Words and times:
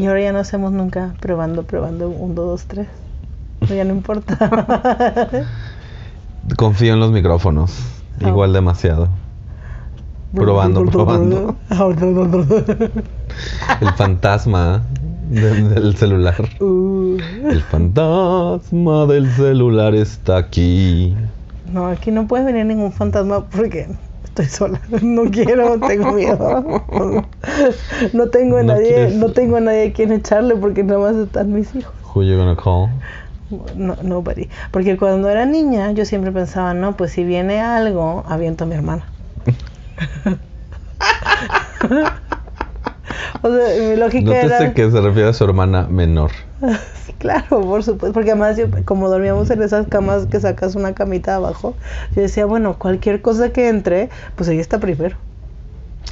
Y 0.00 0.06
ahora 0.06 0.22
ya 0.22 0.32
no 0.32 0.38
hacemos 0.38 0.72
nunca 0.72 1.12
probando, 1.20 1.64
probando, 1.64 2.08
un, 2.08 2.34
dos, 2.34 2.46
dos, 2.46 2.64
tres. 2.64 2.88
Ya 3.68 3.84
no 3.84 3.92
importa. 3.92 4.38
Confío 6.56 6.94
en 6.94 7.00
los 7.00 7.12
micrófonos. 7.12 7.76
Ah. 8.22 8.28
Igual 8.28 8.54
demasiado. 8.54 9.10
Probando, 10.34 10.86
probando. 10.90 11.54
El 13.82 13.92
fantasma 13.92 14.82
del, 15.28 15.68
del 15.68 15.94
celular. 15.94 16.48
Uh, 16.60 17.18
El 17.50 17.60
fantasma 17.60 19.04
del 19.04 19.30
celular 19.32 19.94
está 19.94 20.38
aquí. 20.38 21.14
no, 21.74 21.88
aquí 21.88 22.10
no 22.10 22.26
puede 22.26 22.44
venir 22.44 22.64
ningún 22.64 22.90
fantasma 22.90 23.44
porque 23.44 23.86
estoy 24.30 24.46
sola. 24.46 24.80
No 25.02 25.24
quiero, 25.30 25.78
tengo 25.80 26.12
miedo. 26.12 26.64
No 28.12 28.28
tengo 28.30 28.56
a 28.58 28.62
No 28.62 28.74
nadie, 28.74 28.94
quieres- 28.94 29.14
no 29.14 29.30
tengo 29.32 29.56
a 29.56 29.60
nadie 29.60 29.88
a 29.88 29.92
quien 29.92 30.12
echarle 30.12 30.56
porque 30.56 30.82
nada 30.82 31.00
más 31.00 31.16
están 31.16 31.52
mis 31.52 31.74
hijos. 31.74 31.92
Who 32.14 32.22
you 32.22 32.36
gonna 32.36 32.56
call? 32.56 32.88
No, 33.74 33.96
nobody. 34.02 34.48
Porque 34.70 34.96
cuando 34.96 35.28
era 35.28 35.44
niña 35.44 35.90
yo 35.92 36.04
siempre 36.04 36.30
pensaba, 36.32 36.72
no, 36.74 36.96
pues 36.96 37.12
si 37.12 37.24
viene 37.24 37.60
algo, 37.60 38.24
aviento 38.28 38.64
a 38.64 38.66
mi 38.66 38.74
hermana. 38.74 39.04
o 43.42 43.48
sea, 43.50 43.88
mi 43.90 43.96
lógica 43.96 44.36
era... 44.36 44.58
Nótese 44.60 44.72
que 44.74 44.90
se 44.90 45.00
refiere 45.00 45.28
a 45.28 45.32
su 45.32 45.44
hermana 45.44 45.86
menor. 45.90 46.30
Sí, 47.06 47.14
claro, 47.18 47.62
por 47.62 47.82
supuesto, 47.82 48.12
porque 48.12 48.32
además 48.32 48.56
yo, 48.58 48.66
como 48.84 49.08
dormíamos 49.08 49.50
en 49.50 49.62
esas 49.62 49.86
camas 49.88 50.26
que 50.26 50.38
sacas 50.40 50.74
una 50.74 50.92
camita 50.92 51.36
abajo, 51.36 51.74
yo 52.14 52.20
decía, 52.22 52.44
bueno, 52.44 52.76
cualquier 52.78 53.22
cosa 53.22 53.48
que 53.50 53.68
entre, 53.68 54.10
pues 54.36 54.48
ella 54.50 54.60
está 54.60 54.78
primero. 54.78 55.16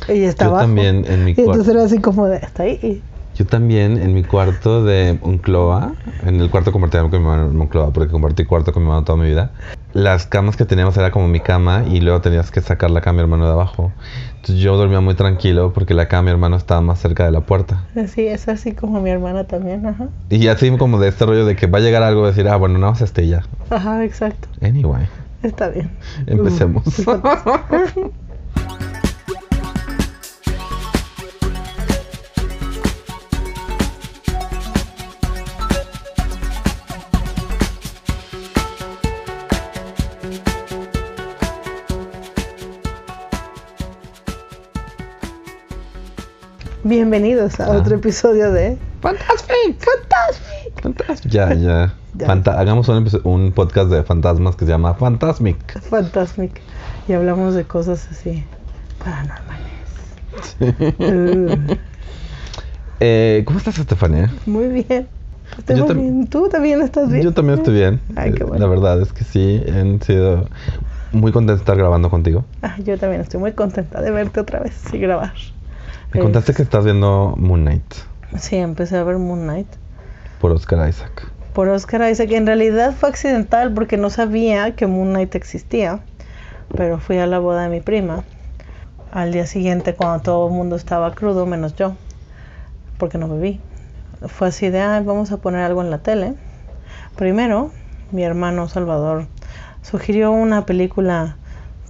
Ella 0.09 0.29
está 0.29 0.47
Yo 0.47 0.51
abajo. 0.53 0.65
también 0.65 1.05
en 1.07 1.25
mi 1.27 1.33
Y 1.33 1.41
entonces 1.41 1.65
cuarto. 1.65 1.73
era 1.73 1.83
así 1.85 1.99
como 1.99 2.27
de, 2.27 2.37
está 2.39 2.63
ahí. 2.63 3.03
Yo 3.37 3.47
también 3.47 3.99
en 3.99 4.15
mi 4.15 4.25
cuarto 4.25 4.83
de 4.85 5.19
Moncloa, 5.23 5.93
en 6.27 6.41
el 6.41 6.51
cuarto 6.51 6.73
compartido 6.73 7.11
con 7.11 7.21
mi 7.23 7.29
hermano 7.29 7.51
en 7.51 7.57
Moncloa, 7.57 7.93
porque 7.93 8.11
compartí 8.11 8.45
cuarto 8.47 8.73
con 8.73 8.83
mi 8.83 8.89
hermano 8.89 9.05
toda 9.05 9.19
mi 9.19 9.29
vida. 9.29 9.53
Las 9.95 10.27
camas 10.27 10.57
que 10.57 10.65
teníamos 10.67 10.97
era 10.99 11.11
como 11.11 11.29
mi 11.29 11.41
cama 11.41 11.85
y 11.91 12.01
luego 12.01 12.21
tenías 12.21 12.51
que 12.51 12.61
sacar 12.61 12.91
la 12.91 13.01
cama 13.01 13.17
de 13.23 13.27
mi 13.27 13.33
hermano 13.33 13.47
de 13.47 13.53
abajo. 13.53 13.91
Entonces 14.37 14.57
yo 14.59 14.77
dormía 14.77 15.01
muy 15.01 15.15
tranquilo 15.15 15.73
porque 15.73 15.95
la 15.95 16.09
cama 16.09 16.19
de 16.21 16.25
mi 16.25 16.31
hermano 16.33 16.57
estaba 16.57 16.81
más 16.83 17.01
cerca 17.01 17.25
de 17.25 17.31
la 17.31 17.41
puerta. 17.41 17.85
Sí, 18.07 18.27
es 18.27 18.49
así 18.49 18.73
como 18.73 19.01
mi 19.01 19.11
hermana 19.11 19.45
también, 19.45 19.87
ajá. 19.87 20.09
Y 20.29 20.49
así 20.49 20.71
como 20.77 21.01
de 21.01 21.09
este 21.09 21.25
rollo 21.25 21.47
de 21.47 21.57
que 21.57 21.67
va 21.67 21.79
a 21.79 21.81
llegar 21.81 22.03
algo 22.03 22.25
y 22.25 22.27
decir, 22.29 22.49
ah, 22.49 22.57
bueno, 22.57 22.79
nada 22.79 22.93
más 22.93 23.01
este 23.01 23.27
ya. 23.27 23.45
Ajá, 23.71 24.05
exacto. 24.05 24.49
Anyway, 24.61 25.07
Está 25.43 25.69
bien. 25.71 25.91
empecemos. 26.27 26.85
Bienvenidos 46.93 47.61
a 47.61 47.67
Ah. 47.67 47.71
otro 47.77 47.97
episodio 47.97 48.51
de 48.51 48.79
Fantasmic. 49.03 49.77
Fantasmic. 49.79 50.83
Fantasmic. 50.83 51.31
Ya, 51.31 51.53
ya. 51.53 51.93
Ya. 52.15 52.27
Fanta- 52.27 52.59
hagamos 52.59 52.89
un, 52.89 53.53
podcast 53.53 53.91
de 53.91 54.03
fantasmas 54.05 54.57
que 54.57 54.65
se 54.65 54.71
llama 54.71 54.95
Fantasmic. 54.95 55.59
Fantasmic. 55.83 56.59
Y 57.07 57.13
hablamos 57.13 57.53
de 57.55 57.65
cosas 57.65 58.09
así 58.11 58.43
paranormales. 59.05 59.69
Uh, 60.99 61.75
Eh, 63.01 63.43
¿Cómo 63.45 63.59
estás, 63.59 63.79
Estefania? 63.79 64.33
muy 64.47 64.69
bien. 64.69 65.07
Estoy 65.59 65.77
Yo 65.77 65.85
muy 65.89 65.95
bien. 65.95 66.27
¿Tú 66.27 66.49
también 66.49 66.81
estás 66.81 67.11
bien? 67.11 67.23
Yo 67.23 67.35
también 67.35 67.59
estoy 67.59 67.75
bien. 67.75 68.01
Ay, 68.17 68.33
qué 68.33 68.45
Eh, 68.45 68.47
bueno. 68.47 68.65
La 68.65 68.71
verdad 68.71 69.03
es 69.03 69.13
que 69.13 69.25
sí, 69.25 69.63
he 69.67 69.99
sido 70.07 70.49
muy 71.13 71.33
contento 71.33 71.53
de 71.53 71.59
estar 71.59 71.77
grabando 71.77 72.09
contigo. 72.09 72.47
Ah, 72.63 72.77
yo 72.83 72.97
también 72.99 73.21
estoy 73.21 73.41
muy 73.41 73.53
contenta 73.53 74.01
de 74.01 74.11
verte 74.11 74.41
otra 74.41 74.61
vez 74.61 74.73
y 74.95 74.99
grabar. 74.99 75.35
Me 76.13 76.21
contaste 76.21 76.55
que 76.55 76.63
estás 76.63 76.85
viendo 76.85 77.35
Moon 77.37 77.63
Knight 77.63 77.95
Sí, 78.39 78.57
empecé 78.57 78.97
a 78.97 79.05
ver 79.05 79.19
Moon 79.19 79.43
Knight. 79.43 79.69
por 80.41 80.53
Oscar 80.53 80.89
Isaac. 80.89 81.31
Por 81.53 81.69
Oscar 81.69 82.11
Isaac. 82.11 82.31
En 82.33 82.47
realidad 82.47 82.95
fue 82.95 83.09
accidental 83.09 83.73
porque 83.73 83.97
no 83.97 84.11
sabía 84.11 84.75
que 84.75 84.87
Moon 84.87 85.11
Knight 85.11 85.35
existía. 85.35 86.01
Pero 86.77 86.99
fui 86.99 87.19
a 87.19 87.27
la 87.27 87.39
boda 87.39 87.63
de 87.63 87.69
mi 87.71 87.81
prima. 87.81 88.25
Al 89.11 89.33
día 89.33 89.47
siguiente, 89.47 89.95
cuando 89.95 90.23
todo 90.23 90.49
el 90.49 90.53
mundo 90.55 90.77
estaba 90.77 91.15
crudo, 91.15 91.47
menos 91.47 91.75
yo. 91.77 91.95
Porque 92.99 93.19
no 93.19 93.29
bebí. 93.29 93.61
Fue 94.27 94.49
así 94.49 94.69
de, 94.69 94.81
ah, 94.81 95.03
vamos 95.05 95.33
a 95.33 95.39
poner 95.39 95.63
algo 95.63 95.83
en 95.83 95.91
la 95.91 95.99
tele. 95.99 96.35
Primero, 97.17 97.71
mi 98.13 98.23
hermano 98.25 98.69
Salvador 98.69 99.27
sugirió 99.83 100.33
una 100.33 100.67
película 100.67 101.37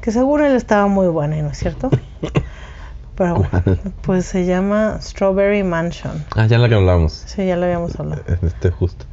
que 0.00 0.12
seguro 0.12 0.46
él 0.46 0.54
estaba 0.54 0.86
muy 0.86 1.08
buena, 1.08 1.40
¿no 1.42 1.50
es 1.50 1.58
cierto? 1.58 1.90
Pero 3.18 3.34
bueno, 3.34 3.50
pues 4.02 4.24
se 4.26 4.46
llama 4.46 4.98
Strawberry 5.02 5.64
Mansion. 5.64 6.24
Ah, 6.36 6.46
ya 6.46 6.56
la 6.58 6.68
que 6.68 6.76
hablamos. 6.76 7.12
Sí, 7.26 7.44
ya 7.46 7.56
lo 7.56 7.64
habíamos 7.64 7.98
hablado. 7.98 8.22
Este 8.42 8.70
justo. 8.70 9.04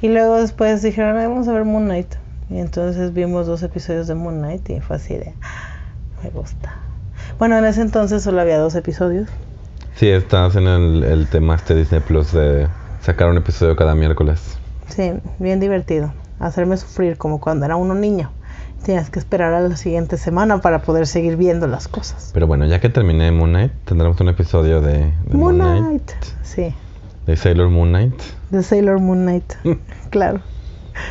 Y 0.00 0.08
luego 0.08 0.36
después 0.36 0.80
dijeron, 0.82 1.18
"Ay, 1.18 1.26
vamos 1.26 1.48
a 1.48 1.52
ver 1.52 1.64
Moon 1.64 1.84
Knight. 1.84 2.14
Y 2.48 2.58
entonces 2.58 3.12
vimos 3.12 3.46
dos 3.48 3.62
episodios 3.64 4.06
de 4.06 4.14
Moon 4.14 4.38
Knight 4.38 4.70
y 4.70 4.80
fue 4.80 4.96
así 4.96 5.14
de, 5.14 5.34
"Ah, 5.42 6.22
me 6.22 6.30
gusta. 6.30 6.72
Bueno, 7.38 7.58
en 7.58 7.64
ese 7.64 7.82
entonces 7.82 8.22
solo 8.22 8.40
había 8.40 8.58
dos 8.58 8.74
episodios. 8.76 9.28
Sí, 9.96 10.08
estás 10.08 10.54
en 10.56 10.66
el, 10.68 11.02
el 11.04 11.28
tema 11.28 11.56
este 11.56 11.74
Disney 11.74 12.00
Plus 12.00 12.32
de 12.32 12.68
sacar 13.02 13.28
un 13.28 13.36
episodio 13.36 13.74
cada 13.76 13.94
miércoles. 13.94 14.56
Sí, 14.88 15.12
bien 15.38 15.58
divertido. 15.60 16.12
Hacerme 16.38 16.76
sufrir 16.76 17.18
como 17.18 17.40
cuando 17.40 17.66
era 17.66 17.76
uno 17.76 17.94
niño. 17.94 18.30
Tienes 18.84 19.10
que 19.10 19.18
esperar 19.18 19.52
a 19.52 19.60
la 19.60 19.76
siguiente 19.76 20.16
semana 20.16 20.60
para 20.60 20.82
poder 20.82 21.06
seguir 21.06 21.36
viendo 21.36 21.66
las 21.66 21.86
cosas. 21.88 22.30
Pero 22.32 22.46
bueno, 22.46 22.66
ya 22.66 22.80
que 22.80 22.88
terminé 22.88 23.30
Moon 23.30 23.50
Knight, 23.50 23.72
tendremos 23.84 24.20
un 24.20 24.28
episodio 24.28 24.80
de, 24.80 25.12
de 25.26 25.36
Moon 25.36 25.56
Knight. 25.56 26.10
Sí, 26.42 26.74
de 27.26 27.36
Sailor 27.36 27.68
Moon 27.68 27.90
Knight. 27.90 28.14
de 28.50 28.62
Sailor 28.62 28.98
Moon 28.98 29.22
Knight. 29.22 29.54
claro. 30.10 30.40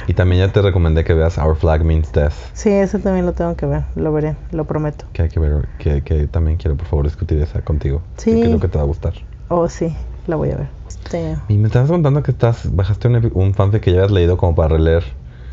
Y 0.07 0.13
también 0.13 0.45
ya 0.45 0.53
te 0.53 0.61
recomendé 0.61 1.03
que 1.03 1.13
veas 1.13 1.37
Our 1.37 1.55
Flag 1.55 1.83
Means 1.83 2.11
Death. 2.11 2.33
Sí, 2.53 2.69
ese 2.69 2.99
también 2.99 3.25
lo 3.25 3.33
tengo 3.33 3.55
que 3.55 3.65
ver. 3.65 3.83
Lo 3.95 4.11
veré, 4.11 4.35
lo 4.51 4.65
prometo. 4.65 5.05
Que 5.13 5.23
hay 5.23 5.29
que 5.29 5.39
ver, 5.39 5.67
que, 5.77 6.03
que 6.03 6.27
también 6.27 6.57
quiero 6.57 6.75
por 6.75 6.87
favor 6.87 7.05
discutir 7.05 7.41
esa 7.41 7.61
contigo. 7.61 8.01
Sí. 8.17 8.31
Que 8.31 8.41
creo 8.41 8.59
que 8.59 8.67
te 8.67 8.77
va 8.77 8.83
a 8.83 8.87
gustar. 8.87 9.13
Oh, 9.47 9.67
sí, 9.67 9.95
la 10.27 10.35
voy 10.35 10.51
a 10.51 10.57
ver. 10.57 10.67
Este, 10.87 11.37
Y 11.47 11.57
me 11.57 11.67
estabas 11.67 11.89
contando 11.89 12.21
que 12.21 12.31
estás, 12.31 12.75
bajaste 12.75 13.07
un, 13.07 13.53
fanfic 13.53 13.81
que 13.81 13.91
ya 13.91 13.99
habías 13.99 14.11
leído 14.11 14.37
como 14.37 14.55
para 14.55 14.69
releer 14.75 15.03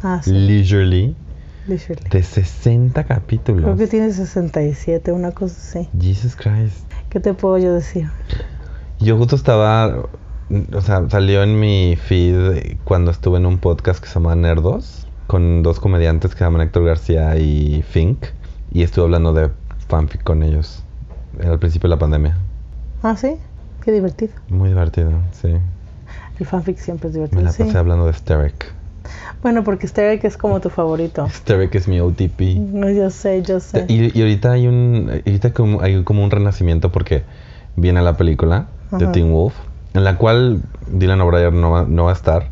ah, 0.03 0.21
sí. 0.23 0.33
leisurely 0.33 1.17
Leisurely. 1.67 2.09
de 2.11 2.23
60 2.23 3.05
capítulos. 3.05 3.63
Creo 3.65 3.77
que 3.77 3.87
tiene 3.87 4.13
67, 4.13 5.13
una 5.13 5.33
cosa 5.33 5.55
así. 5.57 5.89
Jesus 6.01 6.37
Christ. 6.37 6.85
¿Qué 7.11 7.21
te 7.21 7.35
puedo 7.35 7.59
yo 7.59 7.73
decir? 7.75 8.09
Yo 9.01 9.17
justo 9.19 9.37
estaba, 9.37 10.07
o 10.73 10.81
sea, 10.81 11.09
salió 11.11 11.43
en 11.43 11.59
mi 11.61 11.97
feed 11.97 12.77
cuando 12.85 13.11
estuve 13.11 13.39
en 13.39 13.47
un 13.47 13.59
podcast 13.59 14.01
que 14.03 14.09
se 14.09 14.15
llama 14.15 14.35
Nerdos, 14.37 15.07
con 15.27 15.63
dos 15.63 15.81
comediantes 15.81 16.33
que 16.33 16.39
se 16.39 16.45
llaman 16.45 16.63
Héctor 16.63 16.85
García 16.85 17.37
y 17.37 17.83
Fink, 17.83 18.27
y 18.73 18.83
estuve 18.83 19.05
hablando 19.05 19.33
de 19.33 19.51
fanfic 19.89 20.23
con 20.23 20.43
ellos. 20.43 20.83
Era 21.39 21.53
al 21.53 21.59
principio 21.59 21.89
de 21.89 21.97
la 21.97 21.99
pandemia. 21.99 22.37
Ah, 23.03 23.17
sí, 23.17 23.37
qué 23.85 23.93
divertido. 23.93 24.33
Muy 24.49 24.69
divertido, 24.71 25.11
sí. 25.33 25.49
El 26.39 26.47
fanfic 26.47 26.79
siempre 26.79 27.09
es 27.11 27.15
Me 27.17 27.21
divertido. 27.21 27.43
la 27.43 27.53
sí. 27.53 27.63
pasé 27.65 27.79
hablando 27.79 28.07
de 28.07 28.13
Steric. 28.13 28.73
Bueno, 29.43 29.65
porque 29.65 29.87
Steric 29.87 30.25
es 30.25 30.37
como 30.37 30.61
tu 30.61 30.71
favorito. 30.71 31.29
Steric 31.29 31.75
es 31.75 31.89
mi 31.89 32.01
OTP. 32.01 32.41
No, 32.59 32.91
yo 32.91 33.11
sé, 33.11 33.43
yo 33.43 33.61
sé. 33.61 33.85
Y, 33.89 34.17
y 34.19 34.23
ahorita 34.23 34.53
hay 34.53 34.67
un 34.67 35.09
ahorita 35.11 35.53
como, 35.53 35.81
hay 35.83 36.03
como 36.05 36.25
un 36.25 36.31
renacimiento 36.31 36.91
porque 36.93 37.25
viene 37.77 38.03
la 38.03 38.17
película 38.17 38.67
de 38.91 39.05
Ajá. 39.05 39.13
Teen 39.13 39.33
Wolf, 39.33 39.55
en 39.95 40.05
la 40.05 40.17
cual 40.19 40.63
Dylan 40.87 41.21
O'Brien 41.21 41.61
no 41.61 41.71
va, 41.71 41.85
no 41.89 42.05
va 42.05 42.11
a 42.11 42.15
estar, 42.15 42.51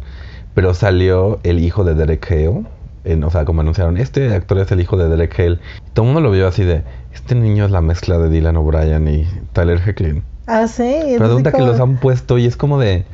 pero 0.54 0.74
salió 0.74 1.40
el 1.42 1.58
hijo 1.60 1.84
de 1.84 1.94
Derek 1.94 2.30
Hale. 2.30 2.64
en- 3.04 3.22
o 3.24 3.30
sea, 3.30 3.44
como 3.44 3.60
anunciaron, 3.60 3.96
este 3.98 4.34
actor 4.34 4.58
es 4.58 4.72
el 4.72 4.80
hijo 4.80 4.96
de 4.96 5.08
Derek 5.08 5.38
Hale. 5.38 5.58
Todo 5.92 6.06
el 6.06 6.12
mundo 6.12 6.20
lo 6.26 6.30
vio 6.32 6.46
así 6.48 6.64
de, 6.64 6.82
este 7.12 7.34
niño 7.34 7.64
es 7.66 7.70
la 7.70 7.80
mezcla 7.82 8.18
de 8.18 8.28
Dylan 8.30 8.56
O'Brien 8.56 9.06
y 9.08 9.26
Tyler 9.52 9.78
Hecklin. 9.86 10.24
Ah, 10.46 10.66
sí. 10.68 10.82
entonces 10.84 11.18
pregunta 11.18 11.52
que 11.52 11.58
como- 11.58 11.70
los 11.70 11.80
han 11.80 11.96
puesto 11.98 12.38
y 12.38 12.46
es 12.46 12.56
como 12.56 12.78
de, 12.78 13.04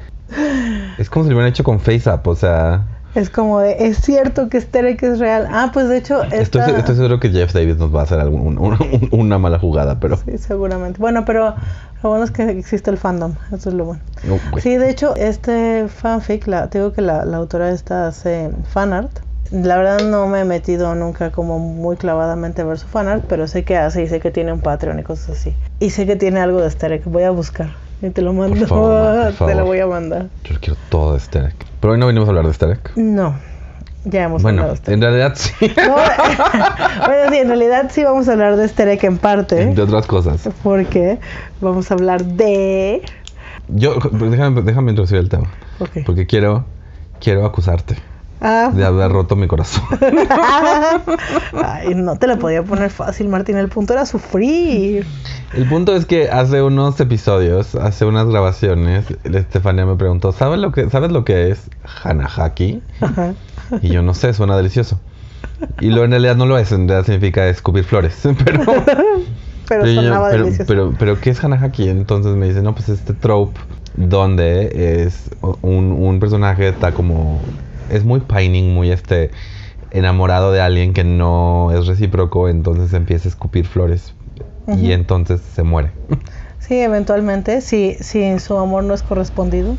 es 0.99 1.11
como 1.11 1.25
si 1.25 1.31
lo 1.31 1.37
hubieran 1.37 1.51
hecho 1.51 1.65
con 1.65 1.81
FaceApp, 1.81 2.27
o 2.27 2.35
sea, 2.37 3.00
Es 3.15 3.29
como 3.31 3.61
de, 3.61 3.77
es 3.87 3.99
cierto 3.99 4.49
que 4.49 4.61
Steric 4.61 5.03
es 5.03 5.19
real. 5.19 5.49
Ah, 5.51 5.71
pues 5.73 5.89
de 5.89 5.97
hecho, 5.99 6.23
estoy, 6.25 6.61
esta- 6.63 6.79
estoy 6.79 6.95
seguro 6.97 7.19
que 7.19 7.31
Jeff 7.31 7.53
Davis 7.53 7.77
nos 7.77 7.95
va 7.95 8.01
a 8.01 8.03
hacer 8.05 8.21
algún- 8.21 8.57
un- 8.59 8.73
un- 8.75 9.09
una 9.13 9.39
mala 9.39 9.59
jugada, 9.59 9.99
pero... 9.99 10.17
Sí, 10.17 10.39
seguramente. 10.39 10.99
Bueno, 11.01 11.25
pero 11.25 11.57
lo 12.03 12.09
bueno 12.09 12.25
es 12.25 12.31
que 12.31 12.45
existe 12.51 12.91
el 12.91 12.99
fandom. 12.99 13.35
Eso 13.53 13.71
es 13.71 13.75
lo 13.75 13.85
bueno. 13.87 14.01
no. 14.23 14.39
Sí, 14.61 14.77
de 14.77 14.91
hecho, 14.91 15.17
este 15.17 15.87
fanfic, 15.89 16.47
la, 16.47 16.69
te 16.71 16.79
digo 16.79 16.93
que 16.93 17.03
la, 17.03 17.25
la 17.25 17.39
autora 17.39 17.71
esta 17.71 18.07
hace 18.07 18.51
fanart. 18.73 19.11
La 19.51 19.77
verdad 19.77 20.03
no 20.09 20.29
me 20.29 20.41
he 20.43 20.45
metido 20.45 20.95
nunca 20.95 21.31
como 21.33 21.59
muy 21.59 21.97
clavadamente 21.97 22.63
a 22.63 22.65
ver 22.65 22.79
su 22.79 22.87
fanart, 22.87 23.25
pero 23.29 23.49
sé 23.49 23.65
que 23.65 23.77
hace 23.77 24.03
y 24.05 24.07
sé 24.07 24.21
que 24.21 24.31
tiene 24.31 24.53
un 24.53 24.61
Patreon 24.61 25.01
y 25.01 25.03
cosas 25.03 25.31
así. 25.31 25.57
Y 25.81 25.91
sé 25.91 26.07
que 26.07 26.15
tiene 26.15 26.39
algo 26.39 26.61
de 26.61 26.71
Steric. 26.71 27.03
Voy 27.07 27.25
a 27.25 27.31
buscar. 27.33 27.71
Y 28.03 28.11
te 28.11 28.23
lo 28.23 28.33
mando. 28.33 28.67
Favor, 28.67 29.33
te 29.47 29.55
lo 29.55 29.65
voy 29.67 29.81
a 29.81 29.87
mandar. 29.87 30.29
Yo 30.45 30.57
quiero 30.61 30.79
todo 30.89 31.13
de 31.13 31.19
Easter 31.19 31.45
egg. 31.47 31.55
Pero 31.81 31.93
hoy 31.95 31.99
no 31.99 32.07
venimos 32.07 32.29
a 32.29 32.31
hablar 32.31 32.45
de 32.45 32.51
Easter 32.51 32.71
egg. 32.71 32.81
No. 32.97 33.37
Ya 34.05 34.25
hemos 34.25 34.43
Bueno, 34.43 34.63
hablado 34.63 34.73
de 34.75 34.79
esto. 34.79 34.93
en 34.93 35.01
realidad 35.03 35.33
sí. 35.35 35.53
No, 35.77 35.95
bueno, 37.07 37.31
sí, 37.31 37.37
en 37.37 37.49
realidad 37.49 37.91
sí 37.93 38.03
vamos 38.03 38.29
a 38.29 38.33
hablar 38.33 38.57
de 38.57 38.65
este 38.65 39.07
en 39.07 39.19
parte. 39.19 39.67
de 39.75 39.83
otras 39.83 40.07
cosas. 40.07 40.49
Porque 40.63 41.19
vamos 41.61 41.91
a 41.91 41.95
hablar 41.95 42.25
de. 42.25 43.03
Yo, 43.69 43.97
déjame, 44.13 44.63
déjame 44.63 44.91
introducir 44.91 45.19
el 45.19 45.29
tema. 45.29 45.49
Porque 46.07 46.27
quiero, 46.27 46.65
quiero 47.21 47.45
acusarte 47.45 47.97
Ah, 48.41 48.71
de 48.73 48.85
haber 48.85 49.13
roto 49.13 49.37
mi 49.37 49.47
corazón. 49.47 49.85
Ay, 51.65 51.95
no 51.95 52.17
te 52.17 52.27
la 52.27 52.37
podía 52.39 52.63
poner 52.63 52.91
fácil, 52.91 53.29
Martín. 53.29 53.57
El 53.57 53.69
punto 53.69 53.93
era 53.93 54.07
sufrir. 54.07 55.07
El 55.53 55.69
punto 55.69 55.95
es 55.95 56.07
que 56.07 56.31
hace 56.31 56.63
unos 56.63 56.99
episodios, 57.01 57.75
hace 57.75 58.05
unas 58.05 58.27
grabaciones, 58.29 59.05
Estefania 59.25 59.85
me 59.87 59.97
preguntó, 59.97 60.33
¿sabes 60.33 60.59
lo 60.61 60.73
que, 60.73 60.89
¿sabes 60.91 61.11
lo 61.13 61.25
que 61.25 61.51
es 61.51 61.69
Hanahaki? 62.03 62.83
Ajá. 63.01 63.35
Y 63.83 63.89
yo 63.89 64.03
no 64.03 64.15
sé, 64.15 64.33
suena 64.35 64.57
delicioso. 64.57 64.99
Y 65.81 65.91
lo 65.91 66.05
en 66.05 66.11
realidad 66.13 66.37
no 66.37 66.47
lo 66.47 66.57
es, 66.59 66.73
en 66.73 66.89
realidad 66.89 67.05
significa 67.07 67.47
escupir 67.49 67.85
flores. 67.85 68.19
Pero, 68.45 68.63
Pero 69.69 69.83
pero, 69.83 69.87
yo- 69.87 70.03
sonaba 70.03 70.31
pero, 70.31 70.45
delicioso. 70.45 70.67
pero, 70.67 70.93
pero, 70.99 71.21
¿qué 71.21 71.31
es 71.31 71.45
Hanahaki? 71.45 71.89
Entonces 71.89 72.35
me 72.35 72.47
dice, 72.49 72.61
no, 72.61 72.75
pues 72.75 72.89
este 72.89 73.13
trope 73.15 73.61
donde 73.95 75.05
es 75.05 75.31
un, 75.63 75.93
un 75.93 76.19
personaje 76.19 76.69
está 76.69 76.91
como... 76.93 77.41
Es 77.91 78.05
muy 78.05 78.21
pining, 78.21 78.73
muy 78.75 78.91
este 78.91 79.31
enamorado 79.91 80.53
de 80.53 80.61
alguien 80.61 80.93
que 80.95 81.05
no 81.05 81.73
es 81.73 81.87
recíproco, 81.87 82.49
entonces 82.49 82.93
empieza 82.93 83.29
a 83.29 83.31
escupir 83.31 83.67
flores 83.67 84.15
y 84.67 84.93
entonces 84.93 85.41
se 85.41 85.63
muere. 85.63 85.91
Sí, 86.59 86.79
eventualmente, 86.79 87.63
si, 87.63 87.95
si 88.01 88.39
su 88.39 88.57
amor 88.59 88.85
no 88.85 88.93
es 88.95 89.03
correspondido. 89.03 89.79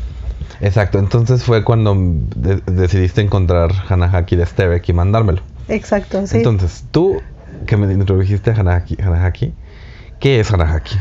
Exacto, 0.60 0.98
entonces 0.98 1.44
fue 1.44 1.64
cuando 1.64 1.94
de- 1.96 2.60
decidiste 2.66 3.20
encontrar 3.20 3.70
Hanahaki 3.88 4.36
de 4.36 4.44
Sterek 4.46 4.88
y 4.88 4.92
mandármelo. 4.92 5.42
Exacto, 5.68 6.26
sí. 6.26 6.38
Entonces, 6.38 6.84
tú 6.90 7.22
que 7.66 7.76
me 7.76 7.92
introdujiste 7.92 8.50
a 8.50 8.54
Hanahaki, 8.54 8.96
Hanahaki, 9.00 9.54
¿qué 10.18 10.40
es 10.40 10.52
Hanahaki? 10.52 10.96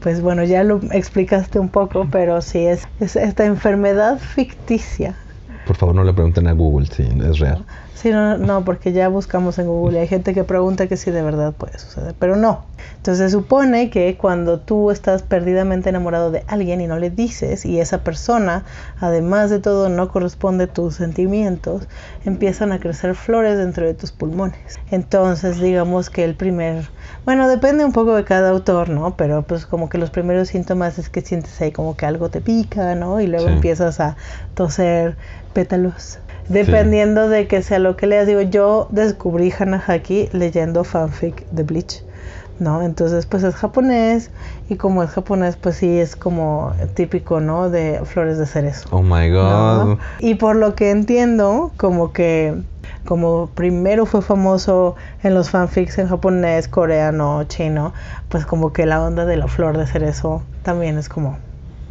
Pues 0.00 0.20
bueno, 0.20 0.42
ya 0.44 0.64
lo 0.64 0.80
explicaste 0.90 1.58
un 1.60 1.68
poco, 1.68 2.08
pero 2.10 2.40
sí, 2.42 2.66
es, 2.66 2.88
es 2.98 3.14
esta 3.16 3.44
enfermedad 3.46 4.18
ficticia. 4.18 5.16
Por 5.66 5.76
favor, 5.76 5.94
no 5.94 6.04
le 6.04 6.12
pregunten 6.12 6.46
a 6.46 6.52
Google 6.52 6.86
si 6.86 7.02
es 7.02 7.38
real. 7.38 7.64
Sí, 7.96 8.10
no, 8.10 8.36
no, 8.36 8.62
porque 8.62 8.92
ya 8.92 9.08
buscamos 9.08 9.58
en 9.58 9.68
Google 9.68 9.96
y 9.96 10.00
hay 10.02 10.06
gente 10.06 10.34
que 10.34 10.44
pregunta 10.44 10.86
que 10.86 10.98
si 10.98 11.10
de 11.10 11.22
verdad 11.22 11.54
puede 11.54 11.78
suceder, 11.78 12.14
pero 12.18 12.36
no. 12.36 12.66
Entonces 12.96 13.30
se 13.30 13.38
supone 13.38 13.88
que 13.88 14.18
cuando 14.18 14.60
tú 14.60 14.90
estás 14.90 15.22
perdidamente 15.22 15.88
enamorado 15.88 16.30
de 16.30 16.44
alguien 16.46 16.82
y 16.82 16.86
no 16.86 16.98
le 16.98 17.08
dices 17.08 17.64
y 17.64 17.80
esa 17.80 18.04
persona, 18.04 18.66
además 18.98 19.48
de 19.48 19.60
todo, 19.60 19.88
no 19.88 20.10
corresponde 20.10 20.64
a 20.64 20.66
tus 20.66 20.96
sentimientos, 20.96 21.88
empiezan 22.22 22.70
a 22.72 22.80
crecer 22.80 23.14
flores 23.14 23.56
dentro 23.56 23.86
de 23.86 23.94
tus 23.94 24.12
pulmones. 24.12 24.78
Entonces 24.90 25.58
digamos 25.58 26.10
que 26.10 26.24
el 26.24 26.34
primer, 26.36 26.90
bueno, 27.24 27.48
depende 27.48 27.82
un 27.86 27.92
poco 27.92 28.14
de 28.14 28.24
cada 28.24 28.50
autor, 28.50 28.90
¿no? 28.90 29.16
Pero 29.16 29.46
pues 29.46 29.64
como 29.64 29.88
que 29.88 29.96
los 29.96 30.10
primeros 30.10 30.48
síntomas 30.48 30.98
es 30.98 31.08
que 31.08 31.22
sientes 31.22 31.58
ahí 31.62 31.72
como 31.72 31.96
que 31.96 32.04
algo 32.04 32.28
te 32.28 32.42
pica, 32.42 32.94
¿no? 32.94 33.22
Y 33.22 33.26
luego 33.26 33.46
Sí. 33.46 33.54
empiezas 33.54 34.00
a 34.00 34.18
toser 34.54 35.16
pétalos. 35.54 36.18
Dependiendo 36.48 37.28
de 37.28 37.46
que 37.46 37.62
sea 37.62 37.78
lo 37.78 37.96
que 37.96 38.06
leas, 38.06 38.26
digo, 38.26 38.40
yo 38.40 38.88
descubrí 38.90 39.52
Hanahaki 39.56 40.28
leyendo 40.32 40.84
fanfic 40.84 41.48
de 41.50 41.62
Bleach, 41.62 42.02
¿no? 42.58 42.82
Entonces, 42.82 43.26
pues 43.26 43.42
es 43.42 43.54
japonés 43.54 44.30
y 44.68 44.76
como 44.76 45.02
es 45.02 45.10
japonés, 45.10 45.56
pues 45.56 45.76
sí 45.76 45.98
es 45.98 46.16
como 46.16 46.74
típico, 46.94 47.40
¿no? 47.40 47.70
De 47.70 48.00
flores 48.04 48.38
de 48.38 48.46
cerezo. 48.46 48.88
Oh 48.92 49.02
my 49.02 49.30
god. 49.30 49.84
¿no? 49.84 49.98
Y 50.20 50.36
por 50.36 50.56
lo 50.56 50.74
que 50.74 50.90
entiendo, 50.90 51.72
como 51.76 52.12
que 52.12 52.54
como 53.04 53.48
primero 53.54 54.06
fue 54.06 54.22
famoso 54.22 54.96
en 55.22 55.34
los 55.34 55.50
fanfics 55.50 55.98
en 55.98 56.08
japonés, 56.08 56.68
coreano, 56.68 57.44
chino, 57.44 57.94
pues 58.28 58.46
como 58.46 58.72
que 58.72 58.86
la 58.86 59.02
onda 59.02 59.24
de 59.24 59.36
la 59.36 59.48
flor 59.48 59.78
de 59.78 59.86
cerezo 59.86 60.42
también 60.62 60.98
es 60.98 61.08
como 61.08 61.38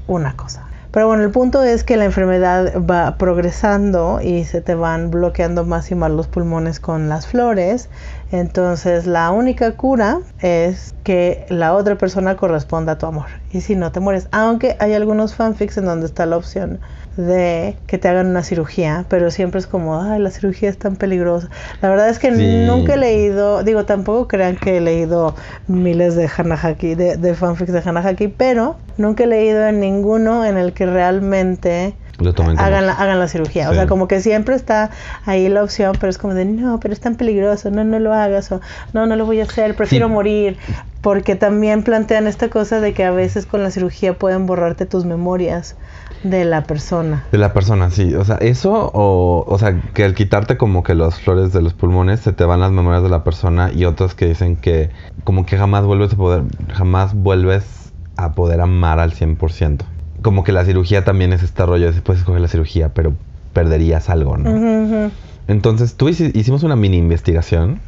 una 0.08 0.36
cosa. 0.36 0.68
Pero 0.96 1.08
bueno, 1.08 1.24
el 1.24 1.32
punto 1.32 1.62
es 1.62 1.84
que 1.84 1.98
la 1.98 2.06
enfermedad 2.06 2.82
va 2.90 3.18
progresando 3.18 4.22
y 4.22 4.46
se 4.46 4.62
te 4.62 4.76
van 4.76 5.12
bloqueando 5.12 5.66
más 5.66 5.92
y 5.92 5.96
más 5.96 6.10
los 6.10 6.30
pulmones 6.30 6.80
con 6.80 7.10
las 7.10 7.28
flores. 7.28 7.90
Entonces 8.32 9.06
la 9.06 9.30
única 9.32 9.76
cura 9.76 10.20
es 10.40 10.96
que 11.04 11.48
la 11.50 11.74
otra 11.74 11.98
persona 11.98 12.38
corresponda 12.38 12.94
a 12.94 12.98
tu 12.98 13.08
amor. 13.08 13.26
Y 13.50 13.60
si 13.60 13.76
no 13.76 13.92
te 13.92 14.00
mueres, 14.00 14.30
aunque 14.32 14.78
hay 14.80 14.94
algunos 14.94 15.36
fanfics 15.36 15.76
en 15.80 15.84
donde 15.84 16.06
está 16.06 16.26
la 16.26 16.38
opción 16.38 16.80
de 17.18 17.78
que 17.88 17.98
te 17.98 18.08
hagan 18.10 18.28
una 18.28 18.44
cirugía, 18.44 19.06
pero 19.10 19.32
siempre 19.32 19.60
es 19.60 19.68
como, 19.68 20.02
ay, 20.02 20.20
la 20.20 20.32
cirugía 20.32 20.70
es 20.70 20.78
tan 20.78 20.96
peligrosa. 20.96 21.50
La 21.82 21.90
verdad 21.90 22.10
es 22.10 22.20
que 22.20 22.32
Sí. 22.36 22.66
nunca 22.68 22.96
he 22.96 22.98
leído, 22.98 23.64
digo, 23.64 23.86
tampoco 23.86 24.28
crean 24.28 24.58
que 24.58 24.78
he 24.78 24.82
leído 24.82 25.36
miles 25.68 26.16
de 26.16 26.30
Hanahaki, 26.36 26.96
de, 26.96 27.18
de 27.18 27.34
fanfics 27.36 27.72
de 27.72 27.82
Hanahaki, 27.86 28.28
pero 28.28 28.76
nunca 28.98 29.24
he 29.24 29.28
leído 29.28 29.66
en 29.68 29.80
ninguno 29.80 30.46
en 30.46 30.58
el 30.58 30.74
que 30.74 30.86
realmente 30.86 31.94
Lo 32.20 32.34
tomen 32.34 32.56
como- 32.56 32.66
hagan 32.68 32.88
la, 32.88 32.94
hagan 32.94 33.20
la 33.20 33.28
cirugía. 33.28 33.70
O 33.70 33.74
sea, 33.74 33.88
como 33.88 34.08
que 34.08 34.22
siempre 34.22 34.56
está 34.56 34.90
ahí 35.26 35.50
la 35.50 35.64
opción, 35.64 35.98
pero 36.00 36.10
es 36.10 36.18
como 36.18 36.34
de, 36.34 36.46
no, 36.46 36.80
pero 36.80 36.94
es 36.94 37.00
tan 37.00 37.16
peligroso, 37.16 37.70
no, 37.72 37.84
no 37.84 38.00
lo 38.00 38.14
hagas, 38.14 38.52
o 38.52 38.62
no, 38.94 39.06
no 39.06 39.16
lo 39.16 39.26
voy 39.26 39.42
a 39.42 39.44
hacer, 39.44 39.76
prefiero 39.76 40.08
Sí. 40.08 40.14
morir. 40.14 40.58
Porque 41.02 41.36
también 41.36 41.84
plantean 41.84 42.26
esta 42.26 42.50
cosa 42.50 42.80
de 42.80 42.94
que 42.94 43.04
a 43.04 43.12
veces 43.12 43.46
con 43.46 43.62
la 43.62 43.70
cirugía 43.70 44.14
pueden 44.18 44.48
borrarte 44.48 44.88
tus 44.88 45.06
memorias 45.06 45.76
de 46.24 46.46
la 46.46 46.64
persona. 46.64 47.26
De 47.32 47.38
la 47.38 47.54
persona, 47.54 47.92
sí. 47.92 48.16
O 48.16 48.26
sea, 48.26 48.38
eso 48.38 48.90
o, 48.94 49.44
o 49.48 49.60
sea, 49.60 49.80
que 49.94 50.04
al 50.04 50.16
quitarte 50.16 50.58
como 50.58 50.82
que 50.82 50.96
las 50.96 51.20
flores 51.20 51.54
de 51.54 51.62
los 51.62 51.76
pulmones 51.76 52.22
se 52.22 52.34
te 52.34 52.44
van 52.46 52.60
las 52.62 52.72
memorias 52.72 53.04
de 53.04 53.10
la 53.10 53.24
persona 53.24 53.72
y 53.72 53.86
otros 53.86 54.16
que 54.16 54.26
dicen 54.26 54.56
que 54.56 54.90
como 55.24 55.46
que 55.46 55.58
jamás 55.58 55.84
vuelves 55.86 56.14
a 56.14 56.18
poder, 56.18 56.44
jamás 56.74 57.14
vuelves 57.14 57.94
a 58.18 58.32
poder 58.34 58.62
amar 58.62 59.00
al 59.00 59.12
100%. 59.14 59.86
Como 60.26 60.44
que 60.44 60.52
la 60.52 60.66
cirugía 60.66 61.04
también 61.04 61.34
es 61.34 61.44
este 61.44 61.64
rollo, 61.68 61.92
después 61.92 62.18
escoger 62.18 62.42
la 62.42 62.48
cirugía, 62.48 62.90
pero 62.90 63.14
perderías 63.54 64.10
algo, 64.10 64.38
¿no? 64.38 65.12
Entonces, 65.48 65.94
tú 65.94 66.10
hici- 66.10 66.32
hicimos 66.34 66.64
una 66.64 66.76
mini 66.76 66.98
investigación 66.98 67.80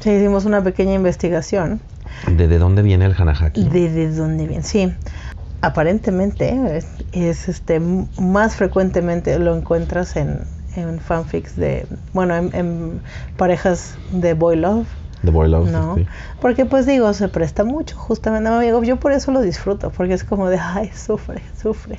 Sí, 0.00 0.10
hicimos 0.10 0.44
una 0.44 0.60
pequeña 0.64 0.94
investigación 0.94 1.80
de 2.26 2.48
de 2.48 2.58
dónde 2.58 2.82
viene 2.82 3.04
el 3.04 3.14
Hanahaki. 3.16 3.62
de, 3.68 3.90
de 3.90 4.10
dónde 4.10 4.48
viene. 4.48 4.64
Sí, 4.64 4.92
aparentemente 5.60 6.76
es, 6.76 6.86
es, 7.12 7.48
este 7.48 7.80
más 8.18 8.56
frecuentemente 8.56 9.38
lo 9.38 9.56
encuentras 9.56 10.16
en, 10.16 10.40
en 10.74 10.98
fanfics 10.98 11.54
de, 11.54 11.86
bueno, 12.12 12.34
en, 12.36 12.50
en 12.54 13.02
parejas 13.36 13.98
de 14.10 14.34
boy 14.34 14.56
love. 14.56 14.88
De 15.24 15.30
Boy 15.30 15.48
Love, 15.48 15.70
No, 15.70 15.96
sí. 15.96 16.06
porque 16.40 16.66
pues 16.66 16.84
digo, 16.84 17.12
se 17.14 17.28
presta 17.28 17.64
mucho, 17.64 17.96
justamente, 17.96 18.50
amigo, 18.50 18.82
yo 18.84 18.96
por 18.96 19.12
eso 19.12 19.32
lo 19.32 19.40
disfruto, 19.40 19.90
porque 19.90 20.12
es 20.12 20.22
como 20.22 20.50
de, 20.50 20.58
ay, 20.58 20.90
sufre, 20.94 21.42
sufre. 21.60 21.96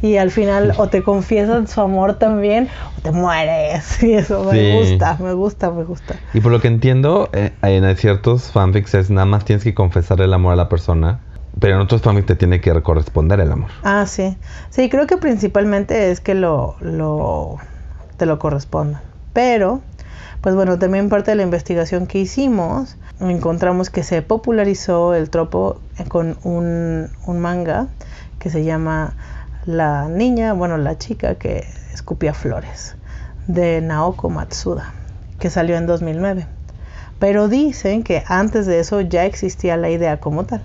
Y 0.00 0.16
al 0.16 0.30
final 0.30 0.74
o 0.78 0.86
te 0.88 1.02
confiesan 1.02 1.66
su 1.66 1.80
amor 1.80 2.14
también, 2.14 2.68
o 2.96 3.00
te 3.00 3.10
mueres. 3.10 4.02
Y 4.08 4.14
eso 4.14 4.44
me 4.44 4.78
gusta, 4.78 5.16
me 5.20 5.32
gusta, 5.32 5.70
me 5.70 5.82
gusta. 5.84 6.14
Y 6.32 6.40
por 6.40 6.52
lo 6.52 6.60
que 6.60 6.68
entiendo, 6.68 7.28
eh, 7.32 7.52
en 7.62 7.96
ciertos 7.96 8.52
fanfics 8.52 8.94
es 8.94 9.10
nada 9.10 9.26
más 9.26 9.44
tienes 9.44 9.64
que 9.64 9.74
confesar 9.74 10.20
el 10.20 10.32
amor 10.32 10.52
a 10.52 10.56
la 10.56 10.68
persona, 10.68 11.20
pero 11.58 11.74
en 11.74 11.80
otros 11.80 12.00
fanfics 12.02 12.26
te 12.26 12.36
tiene 12.36 12.60
que 12.60 12.80
corresponder 12.82 13.40
el 13.40 13.50
amor. 13.50 13.70
Ah, 13.82 14.06
sí. 14.06 14.36
Sí, 14.70 14.88
creo 14.88 15.08
que 15.08 15.16
principalmente 15.16 16.12
es 16.12 16.20
que 16.20 16.34
lo, 16.34 16.76
lo 16.80 17.56
te 18.16 18.26
lo 18.26 18.38
corresponda. 18.38 19.02
Pero, 19.32 19.80
pues 20.40 20.54
bueno, 20.54 20.78
también 20.78 21.08
parte 21.08 21.30
de 21.32 21.36
la 21.36 21.42
investigación 21.42 22.06
que 22.06 22.18
hicimos, 22.18 22.96
encontramos 23.20 23.90
que 23.90 24.02
se 24.02 24.22
popularizó 24.22 25.14
el 25.14 25.30
tropo 25.30 25.80
con 26.08 26.38
un, 26.44 27.10
un 27.26 27.38
manga 27.40 27.88
que 28.38 28.50
se 28.50 28.64
llama 28.64 29.14
La 29.66 30.08
niña, 30.08 30.52
bueno, 30.52 30.76
la 30.78 30.96
chica 30.98 31.34
que 31.34 31.66
escupía 31.92 32.34
flores, 32.34 32.96
de 33.46 33.80
Naoko 33.80 34.30
Matsuda, 34.30 34.92
que 35.38 35.50
salió 35.50 35.76
en 35.76 35.86
2009. 35.86 36.46
Pero 37.18 37.48
dicen 37.48 38.04
que 38.04 38.22
antes 38.28 38.66
de 38.66 38.78
eso 38.78 39.00
ya 39.00 39.24
existía 39.24 39.76
la 39.76 39.90
idea 39.90 40.18
como 40.20 40.44
tal, 40.44 40.62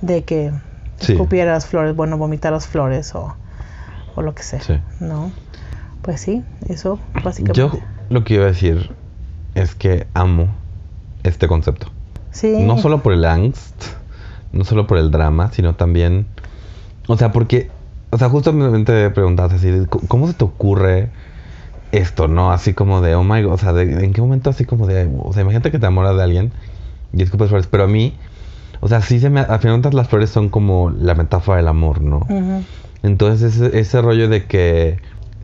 de 0.00 0.24
que 0.24 0.52
Sí. 0.98 1.12
escupieras 1.12 1.66
flores, 1.66 1.94
bueno, 1.94 2.16
vomitaras 2.16 2.66
flores 2.68 3.14
o, 3.14 3.36
o 4.14 4.22
lo 4.22 4.34
que 4.34 4.42
sea, 4.42 4.60
Sí. 4.62 4.80
¿no? 5.00 5.30
Pues 6.00 6.20
sí, 6.22 6.42
eso 6.68 6.98
básicamente. 7.22 7.60
Yo 7.60 7.70
lo 8.08 8.24
que 8.24 8.34
iba 8.34 8.44
a 8.44 8.48
decir 8.48 8.94
es 9.54 9.74
que 9.74 10.06
amo 10.14 10.48
este 11.22 11.48
concepto. 11.48 11.88
sí. 12.30 12.56
No 12.62 12.78
solo 12.78 13.02
por 13.02 13.12
el 13.12 13.24
angst, 13.24 13.82
no 14.52 14.64
solo 14.64 14.86
por 14.86 14.98
el 14.98 15.10
drama, 15.10 15.50
sino 15.52 15.74
también, 15.74 16.26
o 17.08 17.16
sea, 17.16 17.32
porque, 17.32 17.70
o 18.10 18.18
sea, 18.18 18.28
justamente 18.28 19.10
preguntaste 19.10 19.56
así, 19.56 19.86
¿cómo 20.08 20.26
se 20.28 20.34
te 20.34 20.44
ocurre 20.44 21.10
esto, 21.92 22.28
no? 22.28 22.52
Así 22.52 22.74
como 22.74 23.00
de, 23.00 23.14
oh 23.14 23.24
my 23.24 23.42
god, 23.42 23.54
o 23.54 23.58
sea, 23.58 23.72
de- 23.72 24.04
¿en 24.04 24.12
qué 24.12 24.20
momento 24.20 24.50
así 24.50 24.64
como 24.64 24.86
de, 24.86 25.08
o 25.18 25.32
sea, 25.32 25.42
imagínate 25.42 25.70
que 25.70 25.78
te 25.78 25.86
enamoras 25.86 26.16
de 26.16 26.22
alguien 26.22 26.52
y 27.12 27.22
escupes 27.22 27.48
flores, 27.48 27.66
pero 27.70 27.84
a 27.84 27.88
mí, 27.88 28.14
O 28.82 28.88
sea, 28.88 29.00
sí 29.00 29.18
se 29.20 29.30
me... 29.30 29.40
A 29.40 29.44
final 29.44 29.58
de 29.60 29.70
cuentas 29.70 29.94
las 29.94 30.08
flores 30.08 30.28
son 30.28 30.50
como 30.50 30.90
la 30.90 31.14
metáfora 31.14 31.56
del 31.56 31.66
amor, 31.68 32.02
¿no? 32.02 32.26
Entonces 33.02 33.54
ese, 33.56 33.78
ese 33.80 34.02
rollo 34.02 34.28
de 34.28 34.44
que... 34.44 34.98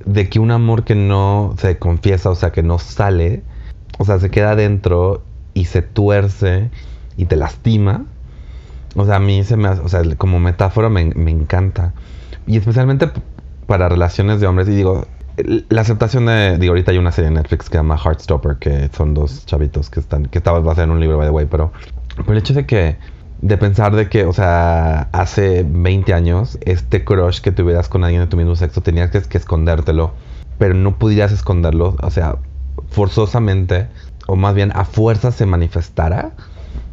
De 0.06 0.28
que 0.28 0.38
un 0.38 0.50
amor 0.50 0.84
que 0.84 0.94
no 0.94 1.54
se 1.58 1.78
confiesa, 1.78 2.30
o 2.30 2.34
sea, 2.34 2.52
que 2.52 2.62
no 2.62 2.78
sale, 2.78 3.42
o 3.98 4.04
sea, 4.04 4.18
se 4.18 4.30
queda 4.30 4.52
adentro 4.52 5.22
y 5.54 5.66
se 5.66 5.82
tuerce 5.82 6.70
y 7.16 7.26
te 7.26 7.36
lastima. 7.36 8.06
O 8.94 9.06
sea, 9.06 9.16
a 9.16 9.20
mí 9.20 9.42
se 9.44 9.56
me 9.56 9.68
o 9.68 9.88
sea, 9.88 10.02
como 10.16 10.38
metáfora 10.38 10.88
me, 10.88 11.06
me 11.14 11.30
encanta. 11.30 11.94
Y 12.46 12.56
especialmente 12.56 13.10
para 13.66 13.88
relaciones 13.88 14.40
de 14.40 14.46
hombres. 14.46 14.68
Y 14.68 14.72
digo, 14.72 15.06
la 15.68 15.80
aceptación 15.80 16.26
de, 16.26 16.58
digo, 16.58 16.72
ahorita 16.72 16.92
hay 16.92 16.98
una 16.98 17.12
serie 17.12 17.28
en 17.28 17.34
Netflix 17.34 17.68
que 17.68 17.72
se 17.72 17.78
llama 17.78 17.96
Heartstopper, 17.96 18.56
que 18.56 18.90
son 18.94 19.14
dos 19.14 19.46
chavitos 19.46 19.90
que 19.90 20.00
están, 20.00 20.26
que 20.26 20.38
estaba 20.38 20.60
basada 20.60 20.84
en 20.84 20.90
un 20.90 21.00
libro, 21.00 21.16
by 21.16 21.28
the 21.28 21.32
way, 21.32 21.46
pero, 21.50 21.72
pero 22.16 22.32
el 22.32 22.38
hecho 22.38 22.54
de 22.54 22.66
que, 22.66 22.96
de 23.42 23.58
pensar 23.58 23.94
de 23.94 24.08
que, 24.08 24.24
o 24.24 24.32
sea, 24.32 25.08
hace 25.12 25.66
20 25.68 26.14
años, 26.14 26.58
este 26.62 27.04
crush 27.04 27.40
que 27.40 27.50
tuvieras 27.50 27.88
con 27.88 28.04
alguien 28.04 28.22
de 28.22 28.28
tu 28.28 28.36
mismo 28.36 28.54
sexo, 28.54 28.80
tenías 28.80 29.10
que, 29.10 29.20
que 29.20 29.36
escondértelo, 29.36 30.12
pero 30.58 30.74
no 30.74 30.96
pudieras 30.96 31.32
esconderlo, 31.32 31.96
o 32.00 32.10
sea, 32.10 32.36
forzosamente, 32.90 33.88
o 34.28 34.36
más 34.36 34.54
bien 34.54 34.70
a 34.74 34.84
fuerza 34.84 35.32
se 35.32 35.44
manifestara. 35.44 36.30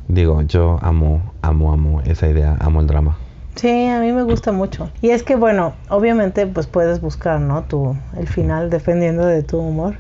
Digo, 0.08 0.42
yo 0.42 0.80
amo, 0.82 1.34
amo, 1.44 1.72
amo 1.72 2.02
esa 2.02 2.28
idea, 2.28 2.58
amo 2.60 2.82
el 2.82 2.88
drama. 2.88 3.18
Sí, 3.54 3.88
a 3.88 4.00
mí 4.00 4.12
me 4.12 4.24
gusta 4.24 4.52
mucho. 4.52 4.90
Y 5.02 5.10
es 5.10 5.22
que, 5.22 5.36
bueno, 5.36 5.74
obviamente, 5.90 6.48
pues 6.48 6.66
puedes 6.66 7.02
buscar, 7.02 7.42
¿no? 7.42 7.64
Tu, 7.64 7.96
el 8.18 8.28
final, 8.28 8.70
dependiendo 8.70 9.26
de 9.26 9.44
tu 9.44 9.60
humor. 9.60 9.98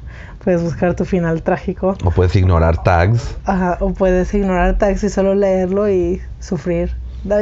Puedes 0.50 0.63
buscar 0.63 0.96
tu 0.96 1.06
final 1.06 1.44
trágico. 1.44 1.96
O 2.03 2.10
puedes 2.10 2.36
ignorar 2.36 2.82
tags. 2.82 3.38
Ajá, 3.46 3.77
o 3.82 3.94
puedes 3.94 4.34
ignorar 4.34 4.79
taxi 4.79 5.06
y 5.06 5.10
solo 5.10 5.36
leerlo 5.36 5.88
y 5.91 6.24
sufrir. 6.39 6.96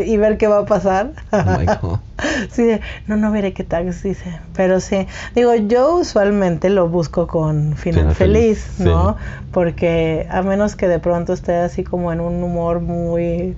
Y 0.06 0.18
ver 0.18 0.38
qué 0.38 0.48
va 0.48 0.58
a 0.58 0.66
pasar. 0.66 1.14
Oh. 1.32 2.00
Sí, 2.52 2.68
no, 3.06 3.16
no 3.16 3.32
veré 3.32 3.54
qué 3.54 3.64
tags 3.64 4.04
dice. 4.04 4.42
Pero 4.58 4.82
sí, 4.82 5.08
digo, 5.36 5.56
yo 5.56 5.96
usualmente 6.00 6.70
lo 6.70 6.90
busco 6.90 7.28
con 7.28 7.78
final, 7.78 8.02
Final 8.02 8.16
feliz, 8.16 8.60
feliz, 8.76 8.80
¿no? 8.94 9.14
sí. 9.14 9.24
Porque 9.52 10.28
a 10.30 10.42
menos 10.42 10.76
que 10.76 10.90
de 10.90 11.00
pronto 11.00 11.32
esté 11.32 11.56
así 11.56 11.86
como 11.86 12.12
en 12.12 12.20
un 12.20 12.44
humor 12.44 12.82
muy, 12.82 13.56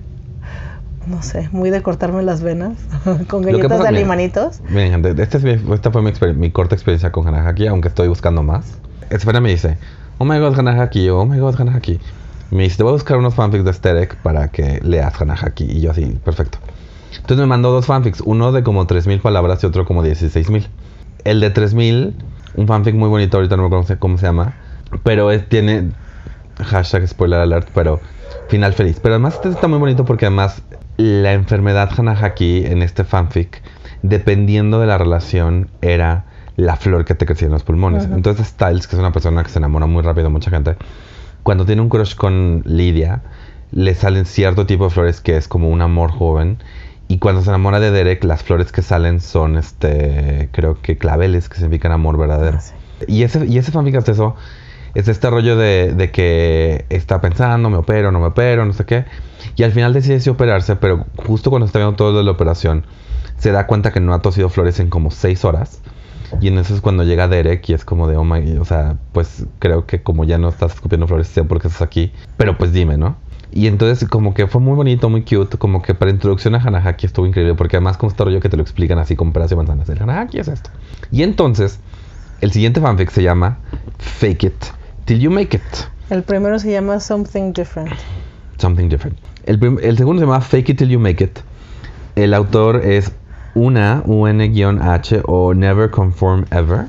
no 1.06 1.22
sé, 1.22 1.48
muy 1.50 1.70
de 1.70 1.82
cortarme 1.82 2.22
las 2.22 2.40
venas 2.42 2.76
con 3.28 3.42
galletas 3.42 3.70
pasa- 3.78 3.82
de 3.82 3.88
alimanitos. 3.88 4.60
Miren, 4.68 5.04
esta, 5.18 5.38
es 5.38 5.42
mi- 5.42 5.74
esta 5.74 5.90
fue 5.90 6.02
mi, 6.02 6.12
mi 6.34 6.52
corta 6.52 6.76
experiencia 6.76 7.10
con 7.10 7.26
Hanahaki, 7.26 7.66
aunque 7.66 7.88
estoy 7.88 8.06
buscando 8.06 8.44
más. 8.44 8.78
Espera 9.10 9.40
me 9.40 9.50
dice, 9.50 9.76
oh 10.18 10.24
my 10.24 10.38
god, 10.38 10.58
Hanahaki, 10.58 11.08
oh 11.10 11.26
my 11.26 11.38
god, 11.38 11.60
Hanahaki. 11.60 11.98
Me 12.50 12.64
dice, 12.64 12.78
te 12.78 12.82
voy 12.82 12.90
a 12.90 12.94
buscar 12.94 13.16
unos 13.18 13.34
fanfics 13.34 13.64
de 13.64 13.72
Sterek 13.72 14.16
para 14.16 14.48
que 14.48 14.80
leas 14.82 15.20
Hanahaki. 15.20 15.64
Y 15.64 15.80
yo 15.80 15.90
así, 15.90 16.06
perfecto. 16.24 16.58
Entonces 17.16 17.38
me 17.38 17.46
mandó 17.46 17.72
dos 17.72 17.86
fanfics, 17.86 18.22
uno 18.24 18.52
de 18.52 18.62
como 18.62 18.86
3.000 18.86 19.20
palabras 19.20 19.62
y 19.62 19.66
otro 19.66 19.84
como 19.84 20.04
16.000. 20.04 20.66
El 21.24 21.40
de 21.40 21.52
3.000, 21.52 22.14
un 22.54 22.66
fanfic 22.66 22.94
muy 22.94 23.08
bonito, 23.08 23.36
ahorita 23.36 23.56
no 23.56 23.62
me 23.62 23.66
acuerdo 23.66 23.98
cómo 23.98 24.16
se 24.16 24.26
llama, 24.26 24.54
pero 25.02 25.36
tiene 25.40 25.90
hashtag 26.64 27.06
spoiler 27.08 27.40
alert, 27.40 27.68
pero 27.74 28.00
final 28.48 28.72
feliz. 28.74 29.00
Pero 29.02 29.14
además 29.14 29.34
este 29.34 29.48
está 29.48 29.68
muy 29.68 29.78
bonito 29.78 30.04
porque 30.04 30.26
además 30.26 30.62
la 30.96 31.32
enfermedad 31.32 31.90
Hanahaki 31.96 32.64
en 32.66 32.82
este 32.82 33.04
fanfic, 33.04 33.62
dependiendo 34.02 34.80
de 34.80 34.86
la 34.86 34.98
relación, 34.98 35.68
era 35.82 36.26
la 36.60 36.76
flor 36.76 37.04
que 37.04 37.14
te 37.14 37.26
crecía 37.26 37.46
en 37.46 37.52
los 37.52 37.62
pulmones. 37.62 38.04
Entonces 38.04 38.48
Styles, 38.48 38.86
que 38.86 38.96
es 38.96 39.00
una 39.00 39.12
persona 39.12 39.42
que 39.42 39.50
se 39.50 39.58
enamora 39.58 39.86
muy 39.86 40.02
rápido 40.02 40.30
mucha 40.30 40.50
gente, 40.50 40.76
cuando 41.42 41.64
tiene 41.64 41.82
un 41.82 41.88
crush 41.88 42.14
con 42.14 42.62
Lidia, 42.64 43.22
le 43.72 43.94
salen 43.94 44.26
cierto 44.26 44.66
tipo 44.66 44.84
de 44.84 44.90
flores 44.90 45.20
que 45.20 45.36
es 45.36 45.48
como 45.48 45.70
un 45.70 45.82
amor 45.82 46.10
joven. 46.10 46.58
Y 47.08 47.18
cuando 47.18 47.42
se 47.42 47.48
enamora 47.48 47.80
de 47.80 47.90
Derek, 47.90 48.22
las 48.24 48.42
flores 48.42 48.70
que 48.70 48.82
salen 48.82 49.20
son, 49.20 49.56
este, 49.56 50.48
creo 50.52 50.80
que 50.80 50.96
claveles, 50.96 51.48
que 51.48 51.56
significan 51.56 51.90
amor 51.90 52.16
verdadero. 52.18 52.58
Ah, 52.58 52.60
sí. 52.60 52.74
Y 53.08 53.22
ese, 53.24 53.46
y 53.46 53.58
ese 53.58 53.72
fanfic 53.72 53.96
es 53.96 54.08
eso. 54.08 54.36
Es 54.94 55.08
este 55.08 55.30
rollo 55.30 55.56
de, 55.56 55.92
de 55.92 56.10
que 56.10 56.84
está 56.88 57.20
pensando, 57.20 57.70
me 57.70 57.78
opero, 57.78 58.12
no 58.12 58.20
me 58.20 58.26
opero, 58.26 58.64
no 58.64 58.72
sé 58.72 58.84
qué. 58.84 59.06
Y 59.56 59.62
al 59.62 59.72
final 59.72 59.92
decide 59.92 60.20
si 60.20 60.30
operarse, 60.30 60.76
pero 60.76 61.06
justo 61.16 61.50
cuando 61.50 61.66
está 61.66 61.78
viendo 61.78 61.96
todo 61.96 62.12
lo 62.12 62.18
de 62.18 62.24
la 62.24 62.32
operación, 62.32 62.84
se 63.38 63.50
da 63.50 63.66
cuenta 63.66 63.92
que 63.92 64.00
no 64.00 64.14
ha 64.14 64.20
tosido 64.20 64.48
flores 64.48 64.78
en 64.80 64.90
como 64.90 65.10
seis 65.10 65.44
horas. 65.44 65.80
Y 66.40 66.48
en 66.48 66.58
eso 66.58 66.74
es 66.74 66.80
cuando 66.80 67.04
llega 67.04 67.28
Derek 67.28 67.68
y 67.68 67.74
es 67.74 67.84
como 67.84 68.06
de, 68.06 68.16
oh 68.16 68.24
my, 68.24 68.58
o 68.58 68.64
sea, 68.64 68.96
pues 69.12 69.44
creo 69.58 69.86
que 69.86 70.02
como 70.02 70.24
ya 70.24 70.38
no 70.38 70.48
estás 70.48 70.74
escupiendo 70.74 71.06
flores, 71.06 71.28
sé 71.28 71.42
por 71.44 71.60
qué 71.60 71.68
estás 71.68 71.82
aquí. 71.82 72.12
Pero 72.36 72.56
pues 72.56 72.72
dime, 72.72 72.96
¿no? 72.96 73.16
Y 73.52 73.66
entonces 73.66 74.08
como 74.08 74.32
que 74.32 74.46
fue 74.46 74.60
muy 74.60 74.74
bonito, 74.74 75.08
muy 75.10 75.22
cute, 75.22 75.58
como 75.58 75.82
que 75.82 75.94
para 75.94 76.10
introducción 76.10 76.54
a 76.54 76.58
Hanahaki 76.58 77.06
estuvo 77.06 77.26
increíble, 77.26 77.54
porque 77.54 77.76
además 77.76 77.96
con 77.96 78.08
este 78.08 78.22
rollo 78.22 78.40
que 78.40 78.48
te 78.48 78.56
lo 78.56 78.62
explican 78.62 78.98
así 78.98 79.16
con 79.16 79.32
peras 79.32 79.50
y 79.50 79.56
manzanas. 79.56 79.88
El 79.88 80.00
Hanahaki 80.00 80.38
es 80.38 80.48
esto. 80.48 80.70
Y 81.10 81.24
entonces, 81.24 81.80
el 82.40 82.52
siguiente 82.52 82.80
fanfic 82.80 83.10
se 83.10 83.22
llama 83.22 83.58
Fake 83.98 84.44
It 84.44 84.64
Till 85.04 85.18
You 85.18 85.30
Make 85.30 85.56
It. 85.56 85.62
El 86.10 86.22
primero 86.22 86.58
se 86.58 86.70
llama 86.70 87.00
Something 87.00 87.52
Different. 87.52 87.92
Something 88.58 88.88
different. 88.88 89.18
El, 89.46 89.58
el 89.82 89.96
segundo 89.96 90.20
se 90.20 90.26
llama 90.26 90.40
Fake 90.40 90.68
It 90.68 90.78
Till 90.78 90.88
You 90.88 91.00
Make 91.00 91.24
It. 91.24 91.38
El 92.14 92.34
autor 92.34 92.84
es 92.84 93.12
una, 93.54 94.02
UN-H 94.06 95.22
o 95.26 95.54
Never 95.54 95.90
Conform 95.90 96.44
Ever. 96.50 96.86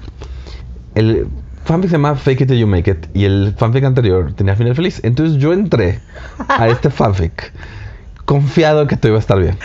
El 0.95 1.27
fanfic 1.63 1.89
se 1.89 1.95
llama 1.95 2.15
Fake 2.15 2.41
It 2.41 2.47
Till 2.49 2.59
You 2.59 2.67
Make 2.67 2.91
It 2.91 3.07
y 3.13 3.25
el 3.25 3.53
fanfic 3.57 3.83
anterior 3.83 4.33
tenía 4.33 4.55
final 4.55 4.75
feliz. 4.75 4.99
Entonces 5.03 5.37
yo 5.37 5.53
entré 5.53 5.99
a 6.47 6.67
este 6.67 6.89
fanfic 6.91 7.51
confiado 8.25 8.87
que 8.87 8.97
todo 8.97 9.09
iba 9.09 9.17
a 9.17 9.21
estar 9.21 9.39
bien. 9.39 9.57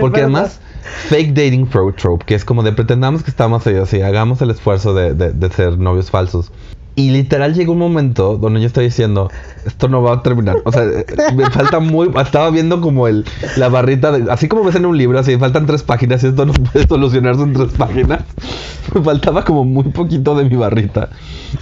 Porque 0.00 0.20
además, 0.20 0.60
fake 1.08 1.30
dating 1.34 1.66
pro 1.66 1.92
trope, 1.92 2.24
que 2.26 2.34
es 2.34 2.44
como 2.44 2.62
de 2.62 2.72
pretendamos 2.72 3.22
que 3.22 3.30
estamos 3.30 3.66
ahí, 3.66 3.76
así, 3.76 4.00
hagamos 4.02 4.40
el 4.42 4.50
esfuerzo 4.50 4.94
de, 4.94 5.14
de- 5.14 5.32
de 5.32 5.50
ser 5.50 5.78
novios 5.78 6.10
falsos. 6.10 6.50
Y 6.94 7.08
literal 7.10 7.54
llegó 7.54 7.72
un 7.72 7.78
momento 7.78 8.36
donde 8.36 8.60
yo 8.60 8.66
estoy 8.66 8.84
diciendo, 8.84 9.30
esto 9.64 9.88
no 9.88 10.02
va 10.02 10.12
a 10.16 10.22
terminar. 10.22 10.56
O 10.64 10.72
sea, 10.72 10.84
eh, 10.84 11.06
me 11.34 11.48
falta 11.48 11.80
muy... 11.80 12.10
Estaba 12.20 12.50
viendo 12.50 12.82
como 12.82 13.08
el, 13.08 13.24
la 13.56 13.70
barrita, 13.70 14.12
de, 14.12 14.30
así 14.30 14.46
como 14.46 14.62
ves 14.62 14.74
en 14.74 14.84
un 14.84 14.98
libro, 14.98 15.18
así, 15.18 15.38
faltan 15.38 15.64
tres 15.64 15.82
páginas 15.82 16.22
y 16.22 16.26
esto 16.26 16.44
no 16.44 16.52
puede 16.52 16.86
solucionarse 16.86 17.42
en 17.44 17.54
tres 17.54 17.72
páginas. 17.78 18.20
Me 18.94 19.00
faltaba 19.02 19.42
como 19.42 19.64
muy 19.64 19.84
poquito 19.84 20.34
de 20.34 20.44
mi 20.44 20.54
barrita. 20.56 21.08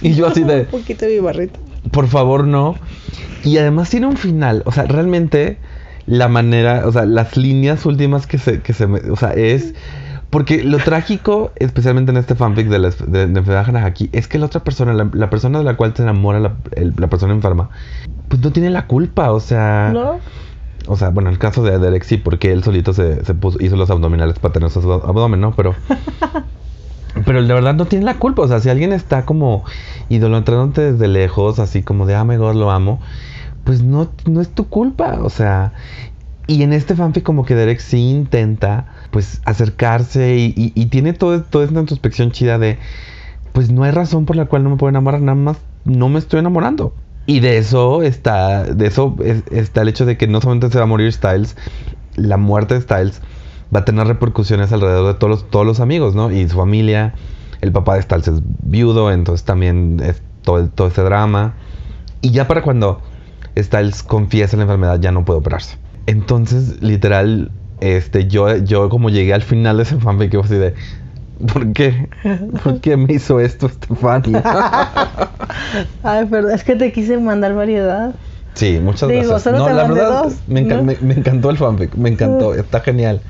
Y 0.01 0.15
yo 0.15 0.27
así 0.27 0.43
de, 0.43 0.61
Un 0.73 0.79
poquito 0.81 1.05
de 1.05 1.13
mi 1.13 1.19
barrita. 1.21 1.57
por 1.91 2.07
favor 2.07 2.45
no. 2.45 2.75
Y 3.45 3.57
además 3.57 3.89
tiene 3.89 4.07
un 4.07 4.17
final, 4.17 4.63
o 4.65 4.73
sea, 4.73 4.83
realmente 4.83 5.59
la 6.05 6.27
manera, 6.27 6.87
o 6.87 6.91
sea, 6.91 7.05
las 7.05 7.37
líneas 7.37 7.85
últimas 7.85 8.27
que 8.27 8.37
se, 8.37 8.61
que 8.61 8.73
se, 8.73 8.85
o 8.85 9.15
sea, 9.15 9.31
es... 9.33 9.73
Porque 10.29 10.63
lo 10.63 10.77
trágico, 10.77 11.51
especialmente 11.57 12.11
en 12.11 12.17
este 12.17 12.35
fanfic 12.35 12.67
de 12.67 12.79
la, 12.79 12.89
de, 13.05 13.27
de 13.27 13.57
Hanahaki, 13.57 14.09
es 14.13 14.29
que 14.29 14.39
la 14.39 14.45
otra 14.45 14.63
persona, 14.63 14.93
la, 14.93 15.09
la 15.13 15.29
persona 15.29 15.57
de 15.59 15.65
la 15.65 15.75
cual 15.75 15.93
se 15.93 16.03
enamora 16.03 16.39
la, 16.39 16.55
el- 16.75 16.93
la 16.97 17.07
persona 17.09 17.33
enferma, 17.33 17.69
pues 18.29 18.41
no 18.41 18.51
tiene 18.51 18.69
la 18.69 18.87
culpa, 18.87 19.31
o 19.31 19.39
sea... 19.41 19.91
¿No? 19.93 20.19
O 20.87 20.95
sea, 20.97 21.09
bueno, 21.09 21.29
en 21.29 21.33
el 21.33 21.39
caso 21.39 21.61
de 21.63 21.77
Derek 21.77 22.03
sí, 22.03 22.17
porque 22.17 22.51
él 22.51 22.63
solito 22.63 22.93
se, 22.93 23.23
se 23.23 23.33
puso, 23.35 23.57
hizo 23.61 23.75
los 23.75 23.91
abdominales 23.91 24.39
para 24.39 24.53
tener 24.53 24.69
su 24.71 24.81
ab- 24.81 25.07
abdomen, 25.07 25.41
¿no? 25.41 25.53
Pero... 25.55 25.75
Pero 27.25 27.43
de 27.43 27.53
verdad 27.53 27.73
no 27.73 27.85
tiene 27.85 28.05
la 28.05 28.15
culpa. 28.15 28.43
O 28.43 28.47
sea, 28.47 28.59
si 28.61 28.69
alguien 28.69 28.93
está 28.93 29.25
como 29.25 29.65
idolatrándote 30.09 30.93
desde 30.93 31.07
lejos, 31.07 31.59
así 31.59 31.83
como 31.83 32.05
de, 32.05 32.15
ah, 32.15 32.23
my 32.23 32.37
God, 32.37 32.55
lo 32.55 32.71
amo, 32.71 33.01
pues 33.63 33.81
no, 33.83 34.09
no 34.25 34.41
es 34.41 34.49
tu 34.49 34.67
culpa. 34.67 35.19
O 35.21 35.29
sea, 35.29 35.73
y 36.47 36.63
en 36.63 36.73
este 36.73 36.95
fanfic 36.95 37.23
como 37.23 37.45
que 37.45 37.55
Derek 37.55 37.79
sí 37.79 38.09
intenta, 38.09 38.87
pues, 39.11 39.41
acercarse 39.45 40.35
y, 40.37 40.85
tiene 40.87 41.13
todo, 41.13 41.43
toda 41.43 41.65
esta 41.65 41.79
introspección 41.79 42.31
chida 42.31 42.57
de, 42.57 42.77
pues 43.53 43.71
no 43.71 43.83
hay 43.83 43.91
razón 43.91 44.25
por 44.25 44.35
la 44.35 44.45
cual 44.45 44.63
no 44.63 44.69
me 44.71 44.77
puedo 44.77 44.89
enamorar, 44.89 45.21
nada 45.21 45.35
más 45.35 45.57
no 45.85 46.09
me 46.09 46.19
estoy 46.19 46.39
enamorando. 46.39 46.93
Y 47.25 47.39
de 47.39 47.57
eso 47.57 48.01
está, 48.01 48.63
de 48.65 48.87
eso 48.87 49.15
es- 49.23 49.43
está 49.51 49.83
el 49.83 49.89
hecho 49.89 50.05
de 50.05 50.17
que 50.17 50.27
no 50.27 50.41
solamente 50.41 50.69
se 50.69 50.77
va 50.77 50.83
a 50.83 50.87
morir 50.87 51.11
Styles, 51.13 51.55
la 52.15 52.37
muerte 52.37 52.73
de 52.73 52.81
Styles 52.81 53.21
va 53.73 53.81
a 53.81 53.85
tener 53.85 54.07
repercusiones 54.07 54.71
alrededor 54.73 55.13
de 55.13 55.19
todos 55.19 55.29
los, 55.29 55.49
todos 55.49 55.65
los 55.65 55.79
amigos, 55.79 56.15
¿no? 56.15 56.31
Y 56.31 56.49
su 56.49 56.57
familia, 56.57 57.13
el 57.61 57.71
papá 57.71 57.95
de 57.95 58.01
Styles 58.01 58.27
es 58.27 58.41
viudo, 58.63 59.11
entonces 59.11 59.45
también 59.45 60.01
es 60.03 60.21
todo, 60.41 60.67
todo 60.67 60.87
ese 60.87 61.01
drama. 61.03 61.53
Y 62.21 62.31
ya 62.31 62.47
para 62.47 62.61
cuando 62.63 63.01
Styles 63.57 64.03
confiesa 64.03 64.57
la 64.57 64.63
enfermedad 64.63 64.99
ya 64.99 65.11
no 65.11 65.25
puede 65.25 65.39
operarse. 65.39 65.77
Entonces, 66.05 66.81
literal, 66.81 67.51
este, 67.79 68.27
yo, 68.27 68.55
yo 68.57 68.89
como 68.89 69.09
llegué 69.09 69.33
al 69.33 69.41
final 69.43 69.77
de 69.77 69.83
ese 69.83 69.97
fanfic, 69.99 70.31
yo 70.31 70.41
así 70.41 70.55
de, 70.55 70.73
¿por 71.53 71.73
qué? 71.73 72.09
¿Por 72.63 72.79
qué 72.81 72.97
me 72.97 73.13
hizo 73.13 73.39
esto 73.39 73.69
Stephanie? 73.69 74.41
Ay, 76.03 76.25
pero 76.29 76.49
es 76.49 76.63
que 76.63 76.75
te 76.75 76.91
quise 76.91 77.17
mandar 77.17 77.53
variedad. 77.53 78.15
Sí, 78.55 78.79
muchas 78.81 79.09
Digo, 79.09 79.21
gracias. 79.23 79.43
solo 79.43 79.57
no, 79.59 79.65
te 79.65 79.73
la 79.73 79.83
verdad, 79.85 80.23
dos, 80.23 80.33
me, 80.47 80.61
¿no? 80.63 80.83
me- 80.83 80.97
me 81.01 81.13
encantó 81.15 81.49
el 81.49 81.57
fanfic, 81.57 81.95
me 81.95 82.09
encantó, 82.09 82.53
está 82.53 82.81
genial. 82.81 83.21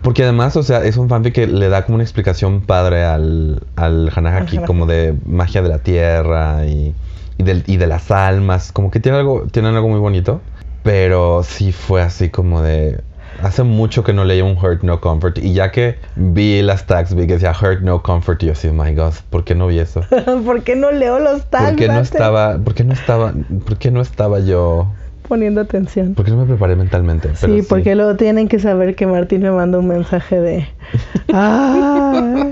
Porque 0.00 0.22
además, 0.22 0.56
o 0.56 0.62
sea, 0.62 0.84
es 0.84 0.96
un 0.96 1.08
fanfic 1.08 1.34
que 1.34 1.46
le 1.46 1.68
da 1.68 1.84
como 1.84 1.96
una 1.96 2.04
explicación 2.04 2.62
padre 2.62 3.04
al, 3.04 3.66
al 3.76 4.10
Hanahaki, 4.14 4.56
Al 4.58 4.64
como 4.64 4.86
de 4.86 5.14
magia 5.26 5.60
de 5.62 5.68
la 5.68 5.78
tierra 5.80 6.64
y, 6.66 6.94
y, 7.40 7.42
del- 7.42 7.64
y 7.66 7.76
de 7.78 7.86
las 7.86 8.10
almas, 8.10 8.70
como 8.72 8.90
que 8.90 9.00
tiene 9.00 9.18
algo, 9.18 9.46
tienen 9.50 9.74
algo 9.74 9.88
muy 9.88 9.98
bonito. 9.98 10.40
Pero 10.82 11.42
sí 11.42 11.72
fue 11.72 12.00
así 12.02 12.28
como 12.30 12.62
de... 12.62 13.00
Hace 13.42 13.62
mucho 13.62 14.02
que 14.02 14.12
no 14.12 14.24
leía 14.24 14.44
un 14.44 14.56
Hurt 14.56 14.82
No 14.82 15.00
Comfort 15.00 15.38
y 15.38 15.52
ya 15.54 15.70
que 15.70 15.96
vi 16.16 16.60
las 16.62 16.86
tags, 16.86 17.14
vi 17.14 17.26
que 17.26 17.34
decía 17.34 17.52
Hurt 17.58 17.80
No 17.80 18.02
Comfort 18.02 18.42
y 18.42 18.46
yo 18.46 18.52
así, 18.52 18.68
oh 18.68 18.72
my 18.74 18.94
God, 18.94 19.12
¿por 19.30 19.44
qué 19.44 19.54
no 19.54 19.66
vi 19.68 19.78
eso? 19.78 20.02
¿Por 20.44 20.62
qué 20.62 20.76
no 20.76 20.90
leo 20.90 21.18
los 21.18 21.48
tags? 21.48 21.68
¿Por 21.68 21.76
qué 21.76 21.88
no 21.88 22.00
estaba, 22.00 22.58
por 22.58 22.74
qué 22.74 22.84
no 22.84 22.92
estaba, 22.92 23.32
por 23.64 23.76
qué 23.78 23.90
no 23.90 24.00
estaba 24.00 24.40
yo, 24.40 24.88
Poniendo 25.28 25.60
atención. 25.60 26.14
por 26.14 26.24
qué 26.24 26.32
no 26.32 26.38
me 26.38 26.46
preparé 26.46 26.74
mentalmente? 26.76 27.30
Pero 27.40 27.54
Sí, 27.54 27.62
porque 27.62 27.94
luego 27.94 28.16
tienen 28.16 28.48
que 28.48 28.58
saber 28.58 28.94
que 28.96 29.06
Martín 29.06 29.42
me 29.42 29.50
manda 29.52 29.78
un 29.78 29.86
mensaje 29.86 30.40
de... 30.40 30.68
¡Ah! 31.32 32.48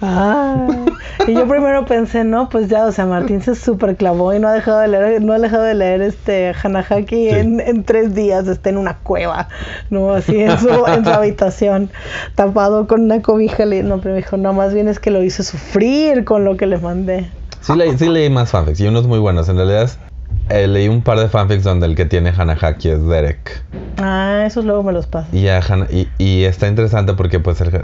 ¡Ah! 0.00 0.85
Y 1.26 1.34
yo 1.34 1.46
primero 1.48 1.84
pensé, 1.86 2.24
no, 2.24 2.48
pues 2.48 2.68
ya, 2.68 2.84
o 2.84 2.92
sea, 2.92 3.06
Martín 3.06 3.42
se 3.42 3.54
super 3.54 3.96
clavó 3.96 4.32
y 4.34 4.38
no 4.38 4.48
ha 4.48 4.52
dejado 4.52 4.78
de 4.80 4.88
leer, 4.88 5.22
no 5.22 5.32
ha 5.32 5.38
dejado 5.38 5.62
de 5.64 5.74
leer 5.74 6.02
este 6.02 6.52
Hanahaki 6.62 7.06
Sí. 7.16 7.28
en, 7.30 7.60
en 7.60 7.84
tres 7.84 8.14
días, 8.14 8.46
está 8.48 8.70
en 8.70 8.76
una 8.76 8.98
cueva, 8.98 9.48
¿no? 9.90 10.12
Así 10.12 10.40
en 10.40 10.58
su, 10.58 10.68
en 10.86 11.04
su 11.04 11.10
habitación, 11.10 11.90
tapado 12.34 12.86
con 12.86 13.02
una 13.02 13.22
cobija. 13.22 13.64
No, 13.64 14.00
pero 14.00 14.14
me 14.14 14.20
dijo, 14.20 14.36
no, 14.36 14.52
más 14.52 14.74
bien 14.74 14.86
es 14.88 15.00
que 15.00 15.10
lo 15.10 15.22
hice 15.22 15.42
sufrir 15.42 16.24
con 16.24 16.44
lo 16.44 16.56
que 16.56 16.66
le 16.66 16.78
mandé. 16.78 17.30
Sí, 17.60 17.74
leí, 17.74 17.96
sí 17.98 18.08
leí 18.08 18.28
más 18.30 18.50
fanfics 18.50 18.80
y 18.80 18.86
unos 18.86 19.06
muy 19.06 19.18
buenos. 19.18 19.48
En 19.48 19.56
realidad 19.56 19.90
eh, 20.48 20.66
leí 20.68 20.88
un 20.88 21.02
par 21.02 21.18
de 21.18 21.28
fanfics 21.28 21.64
donde 21.64 21.86
el 21.86 21.94
que 21.96 22.04
tiene 22.04 22.30
Hanahaki 22.36 22.88
es 22.90 23.04
Derek. 23.06 23.62
Ah, 23.98 24.44
esos 24.46 24.64
luego 24.64 24.82
me 24.82 24.92
los 24.92 25.06
paso. 25.06 25.28
Y, 25.32 25.46
y, 25.48 26.08
y 26.18 26.44
está 26.44 26.68
interesante 26.68 27.14
porque 27.14 27.40
pues 27.40 27.60
el- 27.60 27.82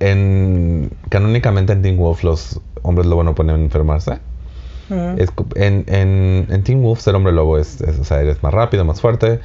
en, 0.00 0.90
canónicamente 1.08 1.72
en 1.72 1.82
Teen 1.82 1.96
Wolf 1.98 2.22
los 2.24 2.60
hombres 2.82 3.06
lobo 3.06 3.24
no 3.24 3.34
pueden 3.34 3.54
enfermarse. 3.60 4.18
Mm. 4.88 5.18
Es 5.18 5.30
co- 5.30 5.46
en, 5.56 5.84
en, 5.88 6.46
en 6.48 6.62
Teen 6.62 6.82
Wolf 6.82 7.00
ser 7.00 7.14
hombre 7.14 7.32
lobo 7.32 7.58
es, 7.58 7.80
es- 7.80 7.98
o 7.98 8.04
sea, 8.04 8.20
eres 8.20 8.42
más 8.42 8.54
rápido, 8.54 8.84
más 8.84 9.00
fuerte, 9.00 9.40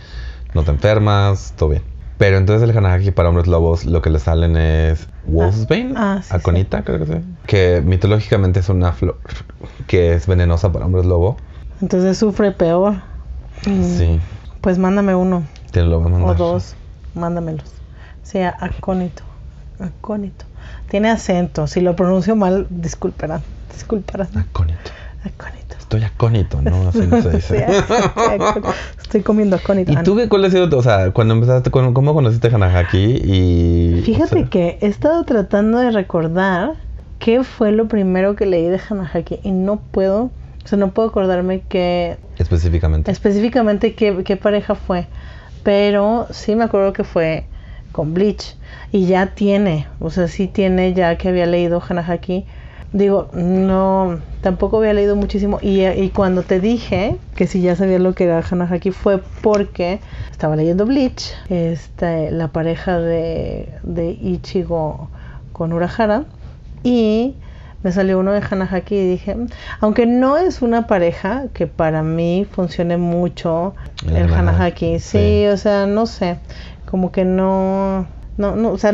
no 0.54 0.64
te 0.64 0.72
enfermas, 0.72 1.54
todo 1.58 1.70
bien. 1.70 1.82
Pero 2.18 2.38
entonces 2.38 2.70
el 2.70 2.78
Hanahaki 2.78 3.10
para 3.10 3.30
hombres 3.30 3.48
lobos 3.48 3.84
lo 3.86 4.04
que 4.04 4.12
le 4.12 4.20
salen 4.20 4.56
es 4.56 5.08
Wolfsbane, 5.26 5.94
ah, 5.96 6.20
sí, 6.24 6.30
Aconita, 6.36 6.84
creo 6.84 7.00
que 7.00 7.06
sí. 7.08 7.14
Que 7.48 7.82
mitológicamente 7.84 8.60
es 8.60 8.70
una 8.70 8.92
flor 8.94 9.18
que 9.88 10.14
es 10.14 10.28
venenosa 10.28 10.72
para 10.72 10.86
hombres 10.86 11.06
lobo. 11.06 11.38
Entonces 11.82 12.18
sufre 12.18 12.52
peor. 12.52 12.96
Mm. 13.66 13.84
Sí, 13.84 14.20
Pues 14.62 14.78
mándame 14.78 15.16
uno 15.16 15.44
te 15.72 15.82
lo 15.84 16.00
voy 16.00 16.12
a 16.14 16.26
o 16.26 16.34
dos, 16.36 16.76
mándamelos. 17.14 17.72
Sea 18.24 18.56
acónito, 18.60 19.24
acónito. 19.80 20.46
Tiene 20.90 21.10
acento, 21.10 21.68
si 21.68 21.82
lo 21.82 21.96
pronuncio 21.96 22.36
mal, 22.36 22.68
disculparán, 22.70 23.42
disculparán. 23.74 24.28
Acónito. 24.38 24.92
Acónito. 25.24 25.76
Estoy 25.80 26.04
acónito, 26.04 26.62
¿no? 26.62 26.88
Así 26.90 27.06
no 27.08 27.22
se 27.22 27.30
dice. 27.32 27.66
estoy 29.02 29.22
comiendo 29.22 29.56
acónito. 29.58 29.92
¿Y 29.92 29.96
Ah, 29.96 30.04
tú 30.04 30.16
qué, 30.16 30.28
cuál 30.30 30.46
ha 30.46 30.50
sido, 30.50 30.70
tu- 30.70 30.78
o 30.78 30.84
sea, 30.84 31.12
cuando 31.12 31.34
empezaste, 31.34 31.70
cómo 31.72 32.14
conociste 32.14 32.48
Hanahaki 32.48 33.22
y... 33.24 34.02
Fíjate 34.04 34.36
o 34.36 34.40
sea, 34.40 34.50
que 34.50 34.78
he 34.82 34.88
estado 34.88 35.24
tratando 35.24 35.80
de 35.80 35.92
recordar 35.92 36.74
qué 37.20 37.44
fue 37.44 37.72
lo 37.72 37.88
primero 37.88 38.36
que 38.36 38.46
leí 38.46 38.66
de 38.68 38.80
Hanahaki 38.90 39.40
y 39.44 39.52
no 39.52 39.78
puedo, 39.92 40.32
o 40.64 40.68
sea, 40.68 40.78
no 40.78 40.92
puedo 40.92 41.10
acordarme 41.10 41.64
qué 41.68 42.18
Específicamente. 42.38 43.12
específicamente 43.12 43.94
qué, 43.94 44.24
qué 44.24 44.38
pareja 44.38 44.76
fue, 44.76 45.08
pero 45.64 46.28
sí 46.32 46.56
me 46.56 46.64
acuerdo 46.64 46.94
que 46.94 47.04
fue 47.04 47.46
con 47.92 48.14
Bleach 48.14 48.56
y 48.92 49.06
ya 49.06 49.28
tiene, 49.28 49.88
o 50.00 50.10
sea, 50.10 50.28
sí 50.28 50.48
tiene 50.48 50.94
ya 50.94 51.18
que 51.18 51.30
había 51.30 51.46
leído 51.46 51.82
Hanahaki. 51.88 52.46
Digo, 52.94 53.30
no, 53.34 54.20
tampoco 54.42 54.78
había 54.80 54.94
leído 54.94 55.16
muchísimo 55.16 55.60
y, 55.62 55.86
y 55.86 56.10
cuando 56.10 56.44
te 56.44 56.60
dije 56.60 57.16
que 57.36 57.48
si 57.48 57.62
ya 57.62 57.78
sabía 57.78 58.00
lo 58.00 58.14
que 58.14 58.26
era 58.26 58.44
Hanahaki 58.50 58.92
fue 58.92 59.22
porque 59.42 60.02
estaba 60.30 60.58
leyendo 60.58 60.86
Bleach, 60.86 61.32
este, 61.50 62.32
la 62.32 62.50
pareja 62.50 63.00
de, 63.00 63.70
de 63.84 64.12
Ichigo 64.12 65.10
con 65.54 65.72
Urahara 65.72 66.26
y 66.84 67.36
me 67.84 67.92
salió 67.92 68.20
uno 68.20 68.32
de 68.32 68.42
Hanahaki 68.50 68.96
y 68.96 69.08
dije, 69.10 69.36
"Mm, 69.36 69.48
aunque 69.80 70.06
no 70.06 70.38
es 70.38 70.62
una 70.62 70.88
pareja 70.88 71.46
que 71.54 71.68
para 71.68 72.04
mí 72.04 72.46
funcione 72.50 72.98
mucho 72.98 73.76
El 74.06 74.16
el, 74.18 74.24
Hanahaki, 74.26 74.36
Hanahaki, 74.36 75.00
sí, 75.00 75.18
sí. 75.20 75.48
o 75.48 75.58
sea, 75.58 75.86
no 75.86 76.06
sé, 76.06 76.38
como 76.86 77.12
que 77.12 77.26
no, 77.26 78.08
no, 78.38 78.56
no, 78.56 78.72
o 78.72 78.78
sea, 78.78 78.94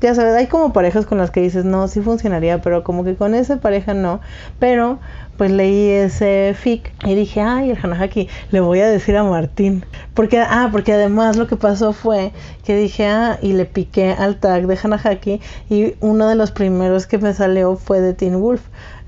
ya 0.00 0.14
sabes, 0.14 0.34
hay 0.34 0.46
como 0.46 0.72
parejas 0.72 1.06
con 1.06 1.18
las 1.18 1.30
que 1.30 1.40
dices, 1.40 1.64
no, 1.64 1.88
sí 1.88 2.00
funcionaría, 2.00 2.60
pero 2.62 2.84
como 2.84 3.04
que 3.04 3.16
con 3.16 3.34
esa 3.34 3.58
pareja 3.58 3.94
no, 3.94 4.20
pero 4.58 4.98
pues 5.36 5.52
leí 5.52 5.90
ese 5.90 6.54
fic 6.58 6.92
y 7.04 7.14
dije, 7.14 7.40
ay, 7.40 7.70
el 7.70 7.78
Hanahaki, 7.80 8.28
le 8.50 8.60
voy 8.60 8.80
a 8.80 8.88
decir 8.88 9.16
a 9.16 9.22
Martín, 9.22 9.84
porque, 10.14 10.40
ah, 10.40 10.68
porque 10.72 10.92
además 10.92 11.36
lo 11.36 11.46
que 11.46 11.56
pasó 11.56 11.92
fue 11.92 12.32
que 12.64 12.76
dije, 12.76 13.06
ah, 13.06 13.38
y 13.40 13.52
le 13.52 13.64
piqué 13.64 14.12
al 14.12 14.40
tag 14.40 14.66
de 14.66 14.78
Hanahaki 14.82 15.40
y 15.70 15.94
uno 16.00 16.28
de 16.28 16.34
los 16.34 16.50
primeros 16.50 17.06
que 17.06 17.18
me 17.18 17.32
salió 17.34 17.76
fue 17.76 18.00
de 18.00 18.14
Teen 18.14 18.40
Wolf. 18.40 18.62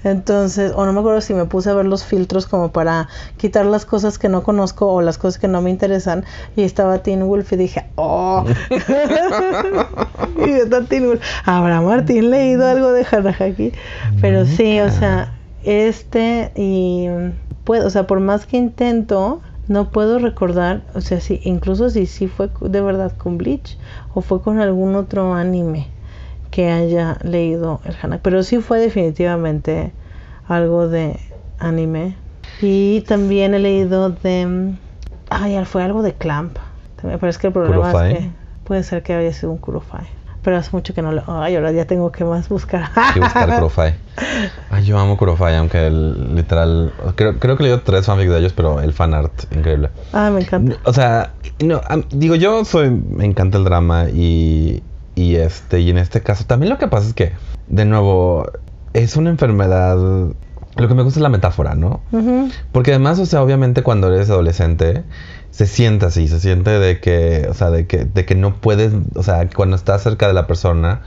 Entonces, 0.05 0.73
o 0.75 0.87
no 0.87 0.93
me 0.93 1.01
acuerdo 1.01 1.21
si 1.21 1.35
me 1.35 1.45
puse 1.45 1.71
a 1.71 1.75
ver 1.75 1.87
los 1.87 2.05
filtros 2.05 2.47
como 2.47 2.73
para 2.73 3.09
quitar 3.37 3.67
las 3.67 3.85
cosas 3.85 4.19
que 4.19 4.29
no 4.29 4.43
conozco 4.43 4.93
o 4.93 5.03
las 5.03 5.19
cosas 5.19 5.39
que 5.39 5.49
no 5.49 5.61
me 5.61 5.71
interesan. 5.71 6.25
Y 6.57 6.63
estaba 6.63 6.99
Teen 6.99 7.27
Wolf 7.27 7.53
y 7.53 7.57
dije, 7.57 7.87
oh. 7.97 8.45
y 10.47 10.51
está 10.51 10.85
Teen 10.85 11.07
Wolf. 11.07 11.23
¿Habrá 11.45 11.81
Martín 11.81 12.31
leído 12.31 12.67
algo 12.67 12.93
de 12.93 13.07
Hanahaki? 13.11 13.73
Pero 14.21 14.47
sí, 14.47 14.81
o 14.81 14.91
sea, 14.91 15.35
este 15.65 16.53
y 16.57 17.09
puedo, 17.65 17.87
o 17.87 17.91
sea, 17.91 18.07
por 18.07 18.21
más 18.21 18.47
que 18.47 18.57
intento, 18.57 19.41
no 19.69 19.91
puedo 19.91 20.19
recordar, 20.19 20.83
o 20.95 21.01
sea, 21.01 21.21
si 21.21 21.41
incluso 21.45 21.91
si 21.91 22.07
sí 22.07 22.27
fue 22.27 22.51
de 22.61 22.81
verdad 22.81 23.13
con 23.17 23.39
Bleach 23.39 23.79
o 24.15 24.21
fue 24.21 24.43
con 24.43 24.61
algún 24.61 24.97
otro 24.97 25.35
anime 25.35 25.89
que 26.51 26.71
haya 26.71 27.19
leído 27.23 27.81
el 27.85 27.97
Hanako, 28.01 28.23
pero 28.23 28.43
sí 28.43 28.59
fue 28.59 28.81
definitivamente 28.81 29.93
algo 30.49 30.89
de 30.89 31.19
anime. 31.59 32.17
Y 32.61 33.03
también 33.03 33.55
he 33.55 33.59
leído 33.59 34.11
de 34.11 34.75
ay, 35.31 35.65
fue 35.65 35.83
algo 35.83 36.03
de 36.03 36.13
Clamp. 36.15 36.59
También, 36.97 37.19
pero 37.19 37.31
es 37.31 37.39
que 37.39 37.47
el 37.47 37.53
problema 37.53 37.91
¿Kurofai? 37.91 38.13
es 38.13 38.19
que 38.19 38.31
puede 38.65 38.83
ser 38.83 39.03
que 39.03 39.15
haya 39.15 39.33
sido 39.33 39.53
un 39.53 39.59
Kurofai. 39.59 40.07
Pero 40.43 40.57
hace 40.57 40.71
mucho 40.73 40.95
que 40.95 41.03
no 41.03 41.13
lo. 41.13 41.23
Ay, 41.27 41.57
ahora 41.57 41.71
ya 41.71 41.85
tengo 41.85 42.11
que 42.13 42.25
más 42.25 42.49
buscar. 42.49 42.89
Que 43.13 43.21
buscar 43.21 43.49
Kurofai. 43.55 43.95
Ay, 44.71 44.85
yo 44.85 44.99
amo 44.99 45.17
Kurofai, 45.19 45.57
aunque 45.57 45.87
el, 45.87 46.35
literal... 46.35 46.93
Creo, 47.15 47.39
creo 47.39 47.57
que 47.59 47.65
leí 47.65 47.79
tres 47.85 48.07
fanfics 48.07 48.31
de 48.31 48.39
ellos, 48.39 48.53
pero 48.55 48.81
el 48.81 48.95
fanart, 48.95 49.33
increíble. 49.55 49.91
Ah, 50.15 50.31
me 50.31 50.41
encanta. 50.41 50.77
O 50.85 50.95
sea, 50.95 51.35
no, 51.63 51.83
digo, 52.11 52.37
yo 52.37 52.65
soy... 52.65 52.91
Me 52.91 53.27
encanta 53.27 53.59
el 53.59 53.65
drama 53.65 54.07
y... 54.09 54.83
Y 55.21 55.37
este... 55.37 55.81
Y 55.81 55.91
en 55.91 55.99
este 55.99 56.23
caso 56.23 56.45
también 56.45 56.71
lo 56.71 56.79
que 56.79 56.89
pasa 56.89 57.09
es 57.09 57.15
que, 57.15 57.33
de 57.69 57.85
nuevo, 57.85 58.51
es 58.95 59.17
una 59.17 59.31
enfermedad... 59.31 59.97
Lo 60.77 60.89
que 60.89 60.95
me 60.95 61.03
gusta 61.03 61.19
es 61.19 61.23
la 61.23 61.29
metáfora, 61.29 61.75
¿no? 61.75 62.01
Porque 62.73 62.93
además, 62.93 63.19
o 63.19 63.27
sea, 63.27 63.43
obviamente 63.43 63.83
cuando 63.83 64.07
eres 64.15 64.31
adolescente, 64.31 65.03
se 65.51 65.67
siente 65.67 66.07
así, 66.07 66.27
se 66.29 66.41
siente 66.41 66.71
de 66.71 67.01
que, 67.01 67.47
o 67.51 67.55
sea, 67.55 67.71
de 67.71 67.87
que, 67.87 68.05
de 68.05 68.25
que 68.25 68.35
no 68.35 68.55
puedes, 68.55 68.93
o 69.15 69.23
sea, 69.23 69.47
cuando 69.55 69.77
estás 69.77 70.03
cerca 70.03 70.27
de 70.29 70.33
la 70.33 70.47
persona, 70.47 71.03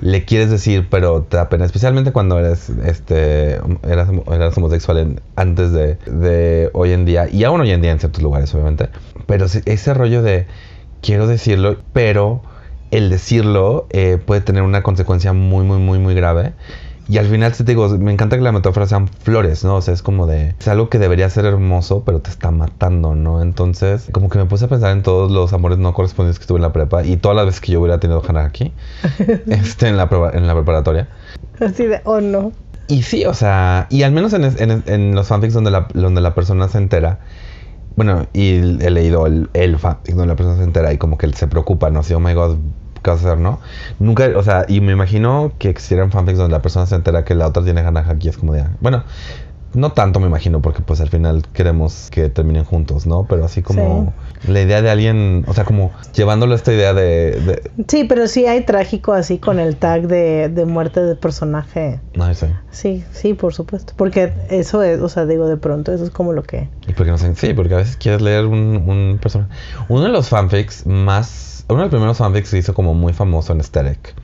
le 0.00 0.24
quieres 0.24 0.50
decir, 0.50 0.86
pero 0.90 1.22
te 1.22 1.36
da 1.38 1.48
pena, 1.48 1.64
especialmente 1.64 2.12
cuando 2.12 2.38
eres, 2.38 2.68
este, 2.84 3.54
eras, 3.82 4.08
eras 4.30 4.56
homosexual 4.56 4.98
en- 4.98 5.20
antes 5.34 5.72
de, 5.72 5.96
de 6.06 6.70
hoy 6.74 6.92
en 6.92 7.04
día, 7.06 7.28
y 7.28 7.42
aún 7.44 7.60
hoy 7.62 7.70
en 7.72 7.80
día 7.80 7.90
en 7.90 7.98
ciertos 7.98 8.22
lugares, 8.22 8.54
obviamente, 8.54 8.90
pero 9.26 9.46
ese 9.46 9.94
rollo 9.94 10.22
de, 10.22 10.46
quiero 11.00 11.26
decirlo, 11.26 11.78
pero 11.92 12.42
el 12.90 13.10
decirlo 13.10 13.86
eh, 13.90 14.18
puede 14.24 14.40
tener 14.40 14.62
una 14.62 14.82
consecuencia 14.82 15.32
muy, 15.32 15.64
muy, 15.64 15.78
muy, 15.78 15.98
muy 15.98 16.14
grave. 16.14 16.52
Y 17.10 17.16
al 17.16 17.26
final, 17.26 17.54
sí 17.54 17.64
te 17.64 17.72
digo, 17.72 17.88
me 17.98 18.12
encanta 18.12 18.36
que 18.36 18.42
la 18.42 18.52
metáfora 18.52 18.86
sean 18.86 19.08
flores, 19.08 19.64
¿no? 19.64 19.76
O 19.76 19.80
sea, 19.80 19.94
es 19.94 20.02
como 20.02 20.26
de... 20.26 20.54
Es 20.60 20.68
algo 20.68 20.90
que 20.90 20.98
debería 20.98 21.30
ser 21.30 21.46
hermoso, 21.46 22.02
pero 22.04 22.20
te 22.20 22.28
está 22.28 22.50
matando, 22.50 23.14
¿no? 23.14 23.40
Entonces, 23.40 24.10
como 24.12 24.28
que 24.28 24.36
me 24.38 24.44
puse 24.44 24.66
a 24.66 24.68
pensar 24.68 24.90
en 24.92 25.02
todos 25.02 25.30
los 25.32 25.54
amores 25.54 25.78
no 25.78 25.94
correspondidos 25.94 26.38
que 26.38 26.44
tuve 26.44 26.58
en 26.58 26.62
la 26.64 26.72
prepa 26.74 27.04
y 27.06 27.16
todas 27.16 27.34
las 27.34 27.46
veces 27.46 27.62
que 27.62 27.72
yo 27.72 27.80
hubiera 27.80 27.98
tenido 27.98 28.22
Hanaki, 28.28 28.74
este, 29.48 29.88
en 29.88 29.96
la, 29.96 30.06
en 30.34 30.46
la 30.46 30.54
preparatoria. 30.54 31.08
Así 31.58 31.86
de, 31.86 32.02
oh 32.04 32.20
no. 32.20 32.52
Y 32.88 33.02
sí, 33.04 33.24
o 33.24 33.32
sea, 33.32 33.86
y 33.88 34.02
al 34.02 34.12
menos 34.12 34.34
en, 34.34 34.44
en- 34.44 34.82
en 34.86 35.14
los 35.14 35.28
fanfics 35.28 35.54
donde 35.54 35.70
la, 35.70 35.88
donde 35.94 36.20
la 36.20 36.34
persona 36.34 36.68
se 36.68 36.76
entera, 36.76 37.20
bueno, 37.98 38.28
y 38.32 38.58
he 38.84 38.90
leído 38.90 39.26
el, 39.26 39.50
el 39.54 39.76
fanfic 39.76 40.14
donde 40.14 40.28
la 40.28 40.36
persona 40.36 40.56
se 40.56 40.62
entera 40.62 40.92
y 40.92 40.98
como 40.98 41.18
que 41.18 41.32
se 41.32 41.48
preocupa, 41.48 41.90
¿no? 41.90 41.98
Así, 42.00 42.14
oh 42.14 42.20
my 42.20 42.32
god, 42.32 42.58
¿qué 43.02 43.10
vas 43.10 43.24
a 43.24 43.28
hacer, 43.32 43.38
no? 43.40 43.60
Nunca, 43.98 44.28
o 44.36 44.42
sea, 44.44 44.66
y 44.68 44.80
me 44.80 44.92
imagino 44.92 45.54
que 45.58 45.68
existieran 45.70 46.12
fanfics 46.12 46.38
donde 46.38 46.52
la 46.56 46.62
persona 46.62 46.86
se 46.86 46.94
entera 46.94 47.24
que 47.24 47.34
la 47.34 47.48
otra 47.48 47.64
tiene 47.64 47.80
Hanahaki 47.80 48.28
y 48.28 48.30
es 48.30 48.38
como 48.38 48.52
de, 48.52 48.60
ah, 48.62 48.76
bueno, 48.80 49.04
No 49.74 49.92
tanto 49.92 50.20
me 50.20 50.26
imagino, 50.28 50.62
porque 50.62 50.82
pues 50.82 51.00
al 51.00 51.10
final 51.10 51.42
queremos 51.52 52.08
que 52.10 52.30
terminen 52.30 52.64
juntos, 52.64 53.06
¿no? 53.06 53.26
Pero 53.26 53.44
así 53.44 53.62
como 53.62 54.16
la 54.46 54.60
idea 54.60 54.82
de 54.82 54.90
alguien, 54.90 55.44
o 55.46 55.54
sea, 55.54 55.64
como 55.64 55.92
llevándolo 56.14 56.52
a 56.52 56.56
esta 56.56 56.72
idea 56.72 56.94
de... 56.94 57.32
de 57.32 57.70
Sí, 57.88 58.04
pero 58.04 58.28
sí 58.28 58.46
hay 58.46 58.62
trágico 58.62 59.12
así 59.12 59.38
con 59.38 59.58
el 59.58 59.76
tag 59.76 60.06
de, 60.06 60.48
de 60.48 60.64
muerte 60.64 61.02
de 61.02 61.16
personaje. 61.16 62.00
no 62.14 62.32
sé. 62.34 62.54
Sí, 62.70 63.04
sí, 63.12 63.34
por 63.34 63.54
supuesto. 63.54 63.94
Porque 63.96 64.32
eso 64.50 64.82
es, 64.82 65.00
o 65.00 65.08
sea, 65.08 65.26
digo, 65.26 65.48
de 65.48 65.56
pronto, 65.56 65.92
eso 65.92 66.04
es 66.04 66.10
como 66.10 66.32
lo 66.32 66.42
que... 66.42 66.68
Y 66.86 66.92
porque 66.92 67.10
no 67.10 67.18
sé, 67.18 67.34
sí, 67.34 67.54
porque 67.54 67.74
a 67.74 67.78
veces 67.78 67.96
quieres 67.96 68.20
leer 68.20 68.46
un, 68.46 68.84
un 68.86 69.18
personaje. 69.20 69.50
Uno 69.88 70.04
de 70.04 70.10
los 70.10 70.28
fanfics 70.28 70.86
más, 70.86 71.64
uno 71.68 71.78
de 71.78 71.84
los 71.84 71.90
primeros 71.90 72.18
fanfics 72.18 72.44
que 72.44 72.50
se 72.50 72.58
hizo 72.58 72.74
como 72.74 72.94
muy 72.94 73.12
famoso 73.12 73.52
en 73.52 73.58
Aesthetic 73.58 74.14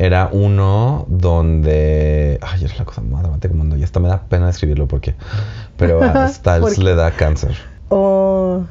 era 0.00 0.30
uno 0.32 1.04
donde, 1.08 2.38
ay, 2.40 2.64
es 2.64 2.78
la 2.78 2.86
cosa 2.86 3.02
más 3.02 3.22
dramática 3.22 3.48
del 3.48 3.58
mundo 3.58 3.76
y 3.76 3.82
hasta 3.84 4.00
me 4.00 4.08
da 4.08 4.22
pena 4.22 4.48
escribirlo 4.48 4.88
porque, 4.88 5.14
pero 5.76 6.02
a 6.02 6.26
Styles 6.32 6.78
le 6.78 6.94
da 6.94 7.10
cáncer. 7.10 7.54
Oh, 7.90 8.64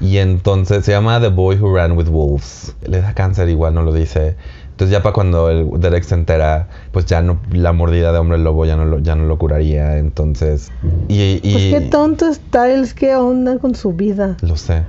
Y 0.00 0.18
entonces 0.18 0.84
se 0.84 0.92
llama 0.92 1.20
The 1.20 1.28
Boy 1.28 1.56
Who 1.56 1.74
Ran 1.74 1.92
with 1.92 2.08
Wolves. 2.08 2.74
Le 2.86 3.00
da 3.00 3.14
cáncer, 3.14 3.48
igual 3.48 3.74
no 3.74 3.82
lo 3.82 3.92
dice. 3.92 4.36
Entonces 4.74 4.90
ya 4.90 5.04
para 5.04 5.12
cuando 5.12 5.50
el 5.50 5.68
Derek 5.78 6.02
se 6.02 6.16
entera, 6.16 6.66
pues 6.90 7.06
ya 7.06 7.22
no, 7.22 7.38
la 7.52 7.72
mordida 7.72 8.10
de 8.12 8.18
hombre 8.18 8.38
lobo 8.38 8.66
ya 8.66 8.76
no 8.76 8.84
lo, 8.84 8.98
ya 8.98 9.14
no 9.14 9.24
lo 9.24 9.38
curaría. 9.38 9.98
Entonces, 9.98 10.72
y, 11.06 11.38
y- 11.44 11.52
pues 11.52 11.82
qué 11.84 11.88
tonto 11.90 12.34
Styles, 12.34 12.92
qué 12.92 13.14
onda 13.14 13.58
con 13.60 13.76
su 13.76 13.92
vida. 13.92 14.36
Lo 14.40 14.56
sé. 14.56 14.82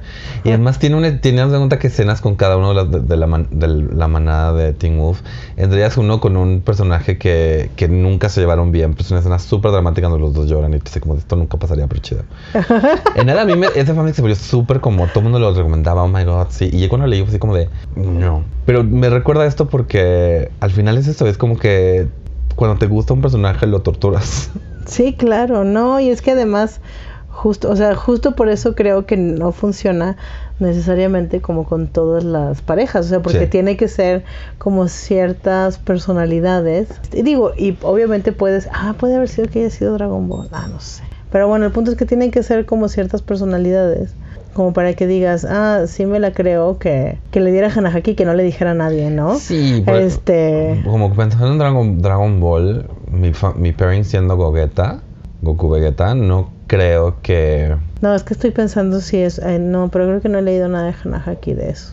Y 0.43 0.49
además 0.49 0.79
tiene 0.79 0.95
una, 0.97 1.07
haz 1.09 1.21
de 1.51 1.57
cuenta 1.59 1.77
que 1.77 1.85
escenas 1.87 2.19
con 2.19 2.35
cada 2.35 2.57
uno 2.57 2.69
de, 2.69 2.75
las- 2.75 3.07
de- 3.07 3.15
la, 3.17 3.27
man- 3.27 3.47
de 3.51 3.67
la 3.67 4.07
manada 4.07 4.53
de 4.53 4.73
Teen 4.73 4.97
Wolf. 4.97 5.21
Entre 5.55 5.77
ellas 5.77 5.97
uno 5.97 6.19
con 6.19 6.35
un 6.35 6.61
personaje 6.61 7.19
que, 7.19 7.69
que 7.75 7.87
nunca 7.87 8.29
se 8.29 8.41
llevaron 8.41 8.71
bien. 8.71 8.95
Pues 8.95 9.11
una 9.11 9.19
escena 9.19 9.37
súper 9.37 9.71
dramática 9.71 10.07
donde 10.07 10.25
los 10.25 10.33
dos 10.33 10.47
lloran 10.49 10.73
y 10.73 10.79
dices 10.79 10.99
como 10.99 11.13
esto 11.13 11.35
nunca 11.35 11.57
pasaría, 11.57 11.85
pero 11.85 12.01
chido. 12.01 12.23
en 13.15 13.27
nada, 13.27 13.43
a 13.43 13.45
mí 13.45 13.55
me, 13.55 13.67
ese 13.75 13.93
fanfic 13.93 14.15
se 14.15 14.21
volvió 14.23 14.35
súper 14.35 14.79
como 14.79 15.05
todo 15.07 15.19
el 15.19 15.23
mundo 15.25 15.37
lo 15.39 15.53
recomendaba. 15.53 16.01
Oh 16.03 16.07
my 16.07 16.23
god, 16.23 16.47
sí. 16.49 16.69
Y 16.73 16.79
yo 16.81 16.89
cuando 16.89 17.05
leí 17.05 17.19
fue 17.21 17.29
así 17.29 17.37
como 17.37 17.53
de 17.55 17.69
no. 17.95 18.43
Pero 18.65 18.83
me 18.83 19.09
recuerda 19.11 19.45
esto 19.45 19.67
porque 19.75 20.51
al 20.61 20.71
final 20.71 20.97
es 20.97 21.05
esto, 21.09 21.27
es 21.27 21.37
como 21.37 21.57
que 21.59 22.07
cuando 22.55 22.77
te 22.77 22.87
gusta 22.87 23.13
un 23.13 23.19
personaje 23.21 23.67
lo 23.67 23.81
torturas. 23.81 24.51
Sí, 24.85 25.13
claro, 25.13 25.63
no, 25.65 25.99
y 25.99 26.09
es 26.09 26.21
que 26.21 26.31
además, 26.31 26.79
justo, 27.27 27.69
o 27.71 27.75
sea, 27.75 27.93
justo 27.95 28.35
por 28.35 28.47
eso 28.49 28.73
creo 28.75 29.05
que 29.07 29.17
no 29.17 29.51
funciona 29.51 30.15
necesariamente 30.59 31.41
como 31.41 31.65
con 31.65 31.87
todas 31.87 32.23
las 32.23 32.61
parejas, 32.61 33.07
o 33.07 33.09
sea, 33.09 33.19
porque 33.21 33.45
Sí. 33.45 33.47
tiene 33.47 33.75
que 33.77 33.87
ser 33.87 34.23
como 34.59 34.87
ciertas 34.87 35.79
personalidades. 35.79 36.87
Y 37.11 37.23
digo, 37.23 37.51
y 37.57 37.75
obviamente 37.81 38.31
puedes, 38.31 38.69
ah, 38.71 38.93
puede 38.97 39.15
haber 39.15 39.27
sido 39.27 39.47
que 39.49 39.61
haya 39.61 39.71
sido 39.71 39.93
Dragon 39.95 40.29
Ball, 40.29 40.47
ah, 40.51 40.67
no 40.71 40.79
sé. 40.79 41.01
Pero 41.35 41.49
bueno, 41.49 41.65
el 41.65 41.73
punto 41.73 41.91
es 41.91 41.97
que 41.97 42.05
tienen 42.05 42.31
que 42.31 42.43
ser 42.43 42.65
como 42.65 42.87
ciertas 42.87 43.21
personalidades. 43.21 44.13
Como 44.53 44.71
para 44.71 44.93
que 44.93 45.05
digas, 45.05 45.43
ah, 45.43 45.81
sí 45.85 46.05
me 46.05 46.21
la 46.21 46.31
creo 46.31 46.79
que, 46.79 47.17
que 47.31 47.41
le 47.41 47.51
diera 47.51 47.69
Hanahaki 47.75 48.15
que 48.15 48.23
no 48.23 48.33
le 48.33 48.41
dijera 48.43 48.71
a 48.71 48.73
nadie, 48.73 49.09
¿no? 49.09 49.37
Sí, 49.37 49.83
por- 49.85 49.97
Este. 49.97 50.79
Como 50.85 51.13
pensando 51.13 51.51
en 51.51 51.57
Dragon, 51.57 52.01
Dragon 52.01 52.39
Ball, 52.39 52.85
mi, 53.11 53.33
mi 53.57 53.73
pairing 53.73 54.05
siendo 54.05 54.37
Gogeta, 54.37 55.01
Goku 55.41 55.67
Vegeta, 55.71 56.15
no 56.15 56.51
creo 56.67 57.17
que... 57.21 57.75
No, 57.99 58.15
es 58.15 58.23
que 58.23 58.33
estoy 58.33 58.51
pensando 58.51 59.01
si 59.01 59.17
es. 59.17 59.39
ay, 59.39 59.59
no, 59.59 59.89
pero 59.89 60.05
creo 60.05 60.21
que 60.21 60.29
no 60.29 60.39
he 60.39 60.41
leído 60.41 60.69
nada 60.69 60.85
de 60.85 60.95
Hanahaki 61.03 61.53
de 61.53 61.71
eso. 61.71 61.91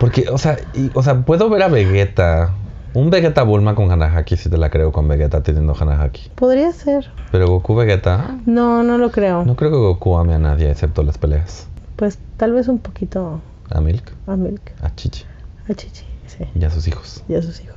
Porque, 0.00 0.26
o 0.28 0.38
sea, 0.38 0.58
y- 0.74 0.90
o 0.92 1.04
sea, 1.04 1.20
puedo 1.24 1.48
ver 1.50 1.62
a 1.62 1.68
Vegeta, 1.68 2.50
un 2.96 3.10
Vegeta 3.10 3.42
Bulma 3.42 3.74
con 3.74 3.92
Hanahaki, 3.92 4.38
si 4.38 4.48
te 4.48 4.56
la 4.56 4.70
creo 4.70 4.90
con 4.90 5.06
Vegeta 5.06 5.42
teniendo 5.42 5.74
Hanahaki. 5.78 6.30
Podría 6.34 6.72
ser. 6.72 7.10
Pero 7.30 7.46
Goku 7.46 7.74
Vegeta, 7.74 8.38
No, 8.46 8.82
no 8.82 8.96
lo 8.96 9.10
creo. 9.10 9.44
no 9.44 9.54
creo 9.54 9.70
que 9.70 9.76
Goku 9.76 10.16
ame 10.16 10.32
a 10.32 10.38
nadie 10.38 10.70
excepto 10.70 11.02
las 11.02 11.18
peleas. 11.18 11.68
Pues 11.96 12.18
tal 12.38 12.52
vez 12.54 12.68
un 12.68 12.78
poquito 12.78 13.40
A 13.70 13.80
Milk, 13.82 14.12
a 14.26 14.36
Milk, 14.36 14.72
a 14.82 14.94
Chichi 14.94 15.24
a 15.68 15.74
Chichi, 15.74 16.04
sí. 16.26 16.44
y 16.54 16.64
a 16.64 16.70
sus 16.70 16.88
hijos. 16.88 17.22
Y 17.28 17.34
a 17.34 17.42
sus 17.42 17.60
hijos. 17.60 17.76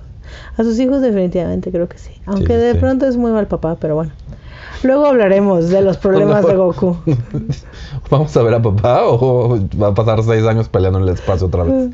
A 0.58 0.64
sus 0.64 0.80
hijos 0.80 1.02
definitivamente 1.02 1.70
creo 1.72 1.90
que 1.90 1.98
sí. 1.98 2.12
Aunque 2.26 2.54
sí, 2.54 2.60
de 2.60 2.72
sí. 2.74 2.78
pronto 2.78 3.06
es 3.06 3.18
muy 3.18 3.32
mal 3.32 3.48
papá, 3.48 3.76
pero 3.80 3.96
bueno. 3.96 4.12
Luego 4.84 5.06
hablaremos 5.08 5.68
de 5.70 5.82
los 5.82 5.98
problemas 5.98 6.46
de 6.46 6.56
Goku. 6.56 6.98
¿Vamos 8.10 8.36
a 8.36 8.42
ver 8.44 8.54
a 8.56 8.62
papá 8.62 9.04
o 9.06 9.60
va 9.82 9.88
a 9.90 9.94
pasar 9.94 10.24
seis 10.24 10.44
años 10.46 10.68
peleando 10.70 11.00
en 11.00 11.04
el 11.06 11.14
espacio 11.14 11.48
otra 11.48 11.64
vez? 11.64 11.90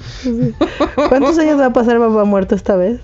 ¿Cuántos 1.10 1.38
años 1.38 1.60
va 1.60 1.68
a 1.68 1.74
pasar 1.74 2.00
papá 2.00 2.24
muerto 2.24 2.56
esta 2.56 2.76
vez? 2.76 3.02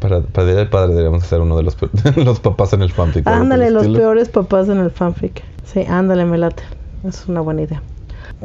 Para, 0.00 0.20
para 0.22 0.46
Día 0.46 0.56
del 0.56 0.68
Padre 0.68 0.88
deberíamos 0.90 1.24
ser 1.24 1.40
uno 1.40 1.56
de 1.56 1.62
los, 1.62 1.76
pe- 1.76 1.88
los 2.24 2.40
papás 2.40 2.72
en 2.72 2.82
el 2.82 2.90
fanfic. 2.90 3.26
Ándale, 3.26 3.70
los 3.70 3.82
estilo. 3.82 3.98
peores 4.00 4.28
papás 4.30 4.68
en 4.68 4.78
el 4.78 4.90
fanfic. 4.90 5.42
Sí, 5.64 5.84
ándale, 5.88 6.24
me 6.24 6.38
late. 6.38 6.62
Es 7.06 7.28
una 7.28 7.40
buena 7.40 7.62
idea. 7.62 7.82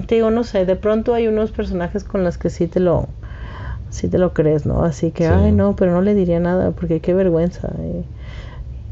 Te 0.07 0.15
digo, 0.15 0.29
no 0.31 0.43
sé, 0.43 0.65
de 0.65 0.75
pronto 0.75 1.13
hay 1.13 1.27
unos 1.27 1.51
personajes 1.51 2.03
con 2.03 2.23
los 2.23 2.37
que 2.37 2.49
sí 2.49 2.67
te 2.67 2.79
lo 2.79 3.07
sí 3.89 4.09
te 4.09 4.17
lo 4.17 4.33
crees, 4.33 4.65
¿no? 4.65 4.83
Así 4.83 5.11
que, 5.11 5.23
Sí. 5.25 5.31
ay, 5.33 5.51
no, 5.53 5.75
pero 5.77 5.93
no 5.93 6.01
le 6.01 6.13
diría 6.15 6.39
nada 6.41 6.71
porque 6.71 6.99
qué 6.99 7.13
vergüenza. 7.13 7.69
Y, 7.79 8.03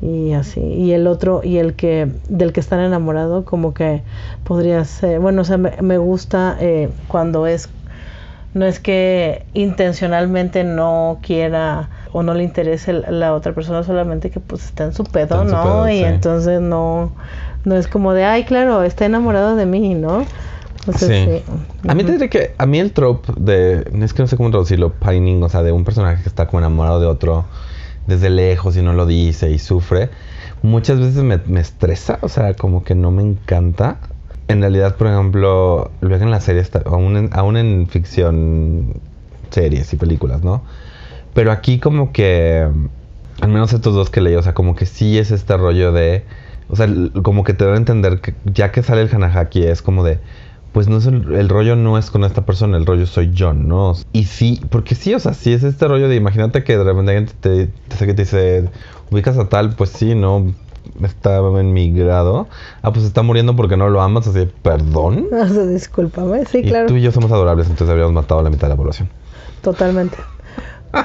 y 0.04 0.34
así. 0.34 0.60
Y 0.62 0.92
el 0.92 1.08
otro, 1.08 1.42
y 1.44 1.58
el 1.58 1.74
que 1.76 2.10
del 2.28 2.52
que 2.52 2.60
están 2.60 2.82
enamorado, 2.82 3.46
como 3.46 3.74
que 3.74 4.04
podría 4.44 4.84
ser, 4.86 5.20
bueno, 5.20 5.42
o 5.42 5.46
sea, 5.46 5.58
me, 5.58 5.72
me 5.82 5.98
gusta 5.98 6.58
eh, 6.60 6.90
cuando 7.08 7.48
es 7.48 7.70
no 8.54 8.66
es 8.66 8.80
que 8.80 9.46
intencionalmente 9.54 10.64
no 10.64 11.20
quiera 11.24 11.90
o 12.12 12.22
no 12.22 12.36
le 12.36 12.44
interese 12.44 12.94
la 12.94 13.34
otra 13.34 13.54
persona, 13.54 13.84
solamente 13.84 14.30
que 14.30 14.40
pues 14.40 14.66
está 14.66 14.84
en 14.84 14.94
su 14.94 15.04
pedo, 15.06 15.44
su 15.44 15.56
¿no? 15.56 15.64
pedo, 15.64 15.90
y 15.90 15.98
sí. 15.98 16.04
entonces 16.04 16.62
no, 16.62 17.12
no 17.64 17.76
es 17.76 17.88
como 17.88 18.14
de, 18.14 18.26
ay, 18.26 18.44
claro, 18.44 18.84
está 18.84 19.06
enamorado 19.06 19.56
de 19.56 19.66
mí, 19.66 19.96
¿no? 19.96 20.24
Sea, 20.98 21.08
Sí. 21.08 21.32
sí. 21.32 21.44
A 21.88 21.96
mí 21.96 22.04
te 22.04 22.12
Ujú. 22.12 22.20
diré 22.20 22.30
que 22.30 22.52
a 22.58 22.66
mí 22.66 22.80
el 22.80 22.92
trope 22.92 23.34
de 23.38 23.86
es 24.04 24.14
que 24.14 24.22
no 24.22 24.28
sé 24.28 24.38
cómo 24.38 24.52
traducirlo, 24.52 24.92
pining, 24.92 25.42
o 25.42 25.50
sea, 25.50 25.64
de 25.64 25.72
un 25.72 25.84
personaje 25.84 26.22
que 26.22 26.30
está 26.30 26.46
como 26.48 26.60
enamorado 26.60 27.00
de 27.00 27.08
otro 27.08 27.46
desde 28.08 28.30
lejos 28.30 28.76
y 28.78 28.82
no 28.82 28.94
lo 28.94 29.06
dice 29.06 29.52
y 29.52 29.60
sufre, 29.60 30.10
muchas 30.62 31.00
veces 31.00 31.24
me, 31.24 31.40
me 31.46 31.60
estresa, 31.60 32.20
o 32.22 32.30
sea, 32.30 32.54
como 32.56 32.84
que 32.84 32.96
no 32.96 33.12
me 33.12 33.24
encanta. 33.24 34.00
En 34.48 34.62
realidad, 34.62 34.98
por 34.98 35.08
ejemplo, 35.08 35.92
luego 36.02 36.24
en 36.24 36.32
la 36.32 36.42
serie, 36.42 36.62
está, 36.62 36.84
aún, 36.86 37.16
en, 37.18 37.30
aún 37.34 37.58
en 37.58 37.88
ficción, 37.88 38.94
series 39.52 39.94
y 39.94 39.98
películas, 39.98 40.44
¿no? 40.44 40.64
Pero 41.34 41.52
aquí 41.52 41.80
como 41.80 42.12
que, 42.12 42.68
al 43.42 43.50
menos 43.50 43.74
estos 43.74 43.96
dos 43.96 44.10
que 44.10 44.22
leí, 44.22 44.36
o 44.36 44.44
sea, 44.44 44.54
como 44.54 44.76
que 44.76 44.86
sí 44.86 45.18
es 45.18 45.32
este 45.32 45.58
rollo 45.58 45.92
de, 45.92 46.26
o 46.70 46.76
sea, 46.76 46.88
como 47.24 47.44
que 47.44 47.54
te 47.54 47.66
a 47.66 47.76
entender 47.76 48.20
que 48.20 48.36
ya 48.46 48.72
que 48.72 48.84
sale 48.84 49.02
el 49.02 49.14
Hanahaki 49.14 49.64
es 49.64 49.82
como 49.82 50.04
de, 50.04 50.20
pues 50.74 50.88
no 50.90 50.98
es 50.98 51.06
el, 51.06 51.34
el 51.34 51.50
rollo 51.50 51.76
no 51.76 51.98
es 51.98 52.10
con 52.10 52.24
esta 52.24 52.46
persona, 52.46 52.78
el 52.78 52.86
rollo 52.86 53.06
soy 53.06 53.32
yo, 53.32 53.54
¿no? 53.54 53.94
Y 54.12 54.26
sí, 54.26 54.60
porque 54.70 54.96
sí, 54.96 55.14
o 55.14 55.20
sea, 55.20 55.34
sí 55.34 55.54
es 55.54 55.64
este 55.64 55.88
rollo 55.88 56.10
de, 56.10 56.16
imagínate 56.16 56.64
que 56.64 56.78
de 56.78 56.84
repente 56.84 57.12
alguien 57.16 57.36
te, 57.40 57.68
te, 57.68 57.96
te, 57.96 58.06
te 58.08 58.14
dice, 58.14 58.70
ubicas 59.12 59.38
a 59.38 59.48
tal, 59.48 59.76
pues 59.76 59.92
sí, 59.92 60.16
¿no? 60.16 60.54
Está 61.02 61.38
en 61.38 61.72
mi 61.74 61.94
grado. 61.94 62.48
Ah, 62.82 62.92
pues 62.92 63.06
está 63.06 63.22
muriendo 63.22 63.56
porque 63.56 63.78
no 63.78 63.88
lo 63.88 64.02
amas, 64.02 64.28
así, 64.28 64.50
perdón. 64.64 65.28
O 65.32 65.48
sea, 65.48 65.64
discúlpame, 65.66 66.46
sí, 66.46 66.58
y 66.60 66.64
claro, 66.70 66.88
tú 66.88 66.96
y 66.96 67.02
yo 67.02 67.12
somos 67.12 67.32
adorables, 67.32 67.68
entonces 67.68 67.90
habríamos 67.90 68.14
matado 68.14 68.42
a 68.42 68.44
la 68.44 68.50
mitad 68.50 68.64
de 68.68 68.74
la 68.74 68.78
población. 68.78 69.10
totalmente. 69.62 70.18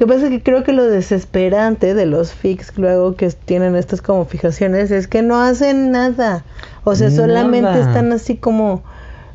Lo 0.00 0.06
que 0.06 0.14
pasa 0.14 0.24
es 0.24 0.30
que 0.30 0.42
creo 0.42 0.64
que 0.64 0.72
lo 0.72 0.84
desesperante 0.84 1.94
de 1.94 2.06
los 2.06 2.32
fics 2.32 2.72
luego 2.78 3.16
que 3.16 3.28
tienen 3.30 3.76
estas 3.76 4.00
como 4.00 4.24
fijaciones 4.24 4.90
es 4.90 5.06
que 5.06 5.20
no 5.20 5.38
hacen 5.40 5.90
nada. 5.92 6.42
O 6.84 6.94
sea, 6.94 7.10
solamente 7.10 7.70
Nada. 7.70 7.86
están 7.86 8.10
así 8.12 8.36
como, 8.36 8.82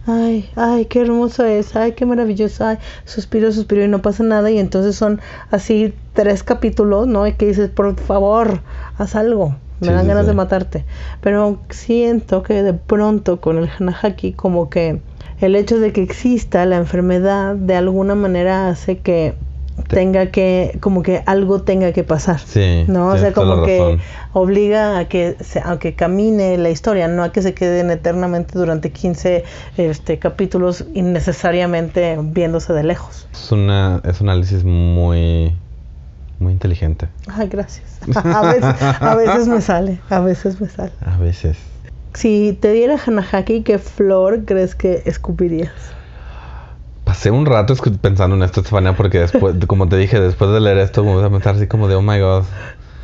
ay, 0.05 0.49
ay, 0.55 0.85
qué 0.85 1.01
hermoso 1.01 1.45
es, 1.45 1.75
ay, 1.75 1.93
qué 1.93 2.05
maravilloso, 2.05 2.65
ay, 2.65 2.77
suspiro, 3.05 3.51
suspiro 3.51 3.83
y 3.83 3.87
no 3.87 4.01
pasa 4.01 4.23
nada. 4.23 4.49
Y 4.51 4.59
entonces 4.59 4.95
son 4.95 5.21
así 5.51 5.93
tres 6.13 6.43
capítulos, 6.43 7.07
¿no? 7.07 7.27
Y 7.27 7.33
que 7.33 7.47
dices, 7.47 7.69
por 7.69 7.95
favor, 7.99 8.61
haz 8.97 9.15
algo. 9.15 9.55
Me 9.79 9.91
Sí, 9.91 9.93
dan 9.93 10.07
sí, 10.07 10.07
ganas 10.07 10.25
sí. 10.25 10.27
de 10.27 10.33
matarte. 10.33 10.85
Pero 11.21 11.59
siento 11.69 12.43
que 12.43 12.63
de 12.63 12.73
pronto 12.73 13.41
con 13.41 13.57
el 13.57 13.69
Hanahaki 13.69 14.33
como 14.33 14.69
que 14.69 15.01
el 15.39 15.55
hecho 15.55 15.79
de 15.79 15.91
que 15.91 16.01
exista 16.01 16.65
la 16.65 16.77
enfermedad 16.77 17.55
de 17.55 17.75
alguna 17.75 18.15
manera 18.15 18.69
hace 18.69 18.99
que 18.99 19.35
tenga 19.87 20.27
que, 20.27 20.77
como 20.79 21.03
que 21.03 21.21
algo 21.25 21.61
tenga 21.61 21.91
que 21.91 22.03
pasar. 22.03 22.39
Sí. 22.39 22.85
¿No? 22.87 23.09
O 23.09 23.17
sea, 23.17 23.33
como 23.33 23.63
que 23.63 23.79
razón. 23.79 24.01
obliga 24.33 24.97
a 24.97 25.05
que, 25.05 25.35
a 25.63 25.79
que 25.79 25.95
camine 25.95 26.57
la 26.57 26.69
historia, 26.69 27.07
no 27.07 27.23
a 27.23 27.31
que 27.31 27.41
se 27.41 27.53
queden 27.53 27.91
eternamente 27.91 28.57
durante 28.57 28.91
15 28.91 29.43
este, 29.77 30.19
capítulos 30.19 30.85
innecesariamente 30.93 32.17
viéndose 32.21 32.73
de 32.73 32.83
lejos. 32.83 33.27
Es, 33.33 33.51
una, 33.51 34.01
es 34.05 34.21
un 34.21 34.29
análisis 34.29 34.63
muy, 34.63 35.53
muy 36.39 36.53
inteligente. 36.53 37.07
Ay, 37.27 37.47
gracias. 37.47 37.99
A 38.15 38.41
veces, 38.41 38.81
a 39.01 39.15
veces 39.15 39.47
me 39.47 39.61
sale, 39.61 39.99
a 40.09 40.19
veces 40.19 40.61
me 40.61 40.69
sale. 40.69 40.91
A 41.01 41.17
veces. 41.17 41.57
Si 42.13 42.55
te 42.61 42.71
diera 42.71 42.97
Hanahaki, 43.03 43.63
¿qué 43.63 43.79
flor 43.79 44.45
crees 44.45 44.75
que 44.75 45.01
escupirías? 45.05 45.71
Pasé 47.15 47.31
un 47.31 47.45
rato 47.45 47.73
pensando 48.01 48.35
en 48.35 48.43
esto, 48.43 48.59
Estefania, 48.59 48.93
porque 48.93 49.19
después, 49.19 49.55
como 49.67 49.87
te 49.87 49.95
dije, 49.95 50.19
después 50.19 50.51
de 50.51 50.59
leer 50.59 50.79
esto, 50.79 51.01
me 51.01 51.13
voy 51.13 51.23
a 51.23 51.29
pensar 51.29 51.55
así 51.55 51.65
como 51.65 51.87
de, 51.87 51.95
oh 51.95 52.01
my 52.01 52.19
god. 52.19 52.43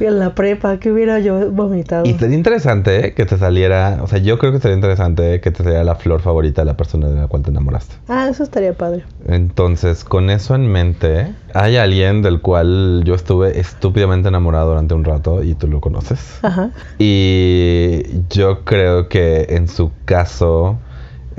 Y 0.01 0.05
en 0.05 0.19
la 0.19 0.35
prepa, 0.35 0.79
que 0.79 0.91
hubiera 0.91 1.19
yo 1.19 1.49
vomitado. 1.49 2.05
Y 2.05 2.15
sería 2.15 2.35
interesante 2.35 3.07
¿eh? 3.07 3.13
que 3.13 3.25
te 3.25 3.37
saliera, 3.37 3.99
o 4.01 4.07
sea, 4.07 4.19
yo 4.19 4.37
creo 4.37 4.51
que 4.51 4.59
sería 4.59 4.75
interesante 4.75 5.39
que 5.39 5.51
te 5.51 5.63
saliera 5.63 5.85
la 5.85 5.95
flor 5.95 6.19
favorita 6.19 6.63
de 6.63 6.65
la 6.65 6.75
persona 6.75 7.07
de 7.07 7.21
la 7.21 7.27
cual 7.27 7.41
te 7.41 7.51
enamoraste. 7.51 7.95
Ah, 8.09 8.27
eso 8.29 8.43
estaría 8.43 8.73
padre. 8.73 9.05
Entonces, 9.29 10.03
con 10.03 10.29
eso 10.29 10.55
en 10.55 10.69
mente, 10.69 11.33
hay 11.53 11.77
alguien 11.77 12.21
del 12.21 12.41
cual 12.41 13.03
yo 13.05 13.15
estuve 13.15 13.61
estúpidamente 13.61 14.27
enamorado 14.27 14.71
durante 14.71 14.93
un 14.93 15.05
rato 15.05 15.41
y 15.41 15.53
tú 15.53 15.69
lo 15.69 15.79
conoces. 15.79 16.37
Ajá. 16.41 16.71
Y 16.99 18.03
yo 18.29 18.65
creo 18.65 19.07
que 19.07 19.45
en 19.51 19.69
su 19.69 19.93
caso 20.03 20.79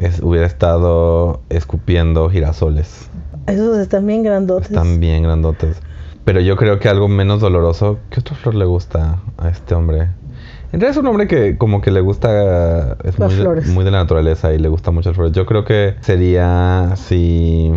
es- 0.06 0.20
hubiera 0.22 0.46
estado 0.46 1.40
escupiendo 1.48 2.28
girasoles. 2.30 3.08
Esos 3.46 3.78
están 3.78 4.06
bien 4.06 4.22
grandotes. 4.22 4.70
Están 4.70 5.00
bien 5.00 5.22
grandotes. 5.22 5.76
Pero 6.24 6.40
yo 6.40 6.56
creo 6.56 6.78
que 6.78 6.88
algo 6.88 7.08
menos 7.08 7.40
doloroso. 7.40 7.98
¿Qué 8.10 8.20
otra 8.20 8.36
flor 8.36 8.54
le 8.54 8.64
gusta 8.64 9.18
a 9.38 9.48
este 9.48 9.74
hombre? 9.74 10.08
En 10.72 10.80
realidad 10.80 10.90
es 10.90 10.96
un 10.96 11.06
hombre 11.08 11.26
que 11.26 11.58
como 11.58 11.80
que 11.80 11.90
le 11.90 12.00
gusta... 12.00 12.92
Es 13.04 13.18
Las 13.18 13.28
muy, 13.28 13.34
de- 13.36 13.42
flores. 13.42 13.66
muy 13.66 13.84
de 13.84 13.90
la 13.90 13.98
naturaleza 13.98 14.52
y 14.54 14.58
le 14.58 14.68
gusta 14.68 14.90
mucho 14.90 15.10
las 15.10 15.16
flores. 15.16 15.32
Yo 15.34 15.44
creo 15.46 15.64
que 15.64 15.96
sería 16.00 16.92
así... 16.92 17.72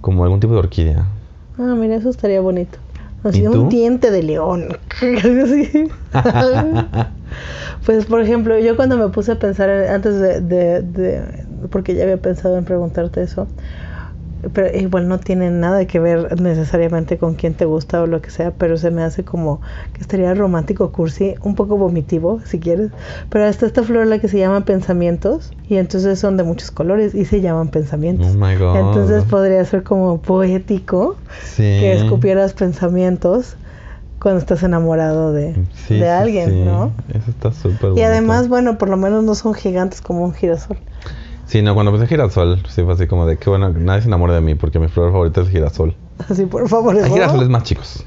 Como 0.00 0.22
algún 0.24 0.40
tipo 0.40 0.52
de 0.52 0.58
orquídea. 0.58 1.06
Ah, 1.58 1.74
mira, 1.78 1.94
eso 1.96 2.10
estaría 2.10 2.40
bonito. 2.40 2.78
Así 3.24 3.42
¿Y 3.42 3.46
un 3.46 3.52
tú? 3.52 3.68
diente 3.68 4.10
de 4.10 4.22
león. 4.22 4.68
Pues, 7.84 8.06
por 8.06 8.20
ejemplo, 8.20 8.58
yo 8.58 8.74
cuando 8.76 8.96
me 8.96 9.08
puse 9.10 9.32
a 9.32 9.38
pensar 9.38 9.68
en- 9.70 9.88
antes 9.90 10.18
de, 10.18 10.40
de- 10.40 10.82
de- 10.82 11.44
Porque 11.70 11.94
ya 11.94 12.02
había 12.04 12.16
pensado 12.18 12.56
en 12.58 12.64
preguntarte 12.64 13.22
eso. 13.22 13.48
Pero 14.52 14.76
igual 14.78 15.08
no 15.08 15.18
tiene 15.18 15.50
nada 15.50 15.86
que 15.86 15.98
ver 15.98 16.40
necesariamente 16.40 17.18
con 17.18 17.34
quién 17.34 17.54
te 17.54 17.64
gusta 17.64 18.02
o 18.02 18.06
lo 18.06 18.20
que 18.20 18.30
sea, 18.30 18.52
pero 18.52 18.76
se 18.76 18.90
me 18.92 19.02
hace 19.02 19.24
como 19.24 19.60
que 19.92 20.02
estaría 20.02 20.32
romántico, 20.34 20.92
cursi, 20.92 21.34
un 21.42 21.56
poco 21.56 21.76
vomitivo, 21.76 22.40
si 22.44 22.60
quieres. 22.60 22.90
Pero 23.28 23.46
está 23.46 23.66
esta 23.66 23.82
flor 23.82 24.06
la 24.06 24.18
que 24.20 24.28
se 24.28 24.38
llama 24.38 24.64
pensamientos 24.64 25.52
y 25.66 25.78
entonces 25.78 26.20
son 26.20 26.36
de 26.36 26.44
muchos 26.44 26.70
colores 26.70 27.14
y 27.14 27.24
se 27.24 27.40
llaman 27.40 27.68
pensamientos. 27.68 28.28
Oh 28.28 28.34
my 28.34 28.54
God. 28.56 28.76
Entonces 28.76 29.24
podría 29.24 29.64
ser 29.64 29.82
como 29.82 30.20
poético 30.20 31.16
Sí. 31.42 31.62
que 31.62 31.94
escupieras 31.94 32.52
pensamientos 32.52 33.56
cuando 34.20 34.38
estás 34.38 34.62
enamorado 34.62 35.32
de, 35.32 35.56
Sí, 35.74 35.98
de 35.98 36.08
alguien, 36.08 36.50
sí. 36.50 36.62
¿no? 36.64 36.92
Eso 37.08 37.30
está 37.30 37.52
súper 37.52 37.92
Y 37.96 38.02
además, 38.02 38.48
bueno, 38.48 38.78
por 38.78 38.90
lo 38.90 38.96
menos 38.96 39.24
no 39.24 39.34
son 39.34 39.54
gigantes 39.54 40.00
como 40.02 40.24
un 40.24 40.34
girasol. 40.34 40.78
Sí, 41.46 41.62
no, 41.62 41.74
cuando 41.74 41.92
pensé 41.92 42.06
girasol, 42.08 42.62
sí 42.68 42.82
fue 42.82 42.94
así 42.94 43.06
como 43.06 43.24
de 43.26 43.36
que 43.38 43.48
bueno, 43.48 43.70
nadie 43.70 44.02
se 44.02 44.08
enamora 44.08 44.34
de 44.34 44.40
mí 44.40 44.54
porque 44.56 44.78
mi 44.78 44.88
flor 44.88 45.12
favorita 45.12 45.40
es 45.42 45.48
girasol. 45.48 45.94
Así, 46.28 46.46
por 46.46 46.68
favor. 46.68 46.96
Hay 46.96 47.10
girasoles 47.10 47.48
más 47.48 47.62
chicos. 47.62 48.04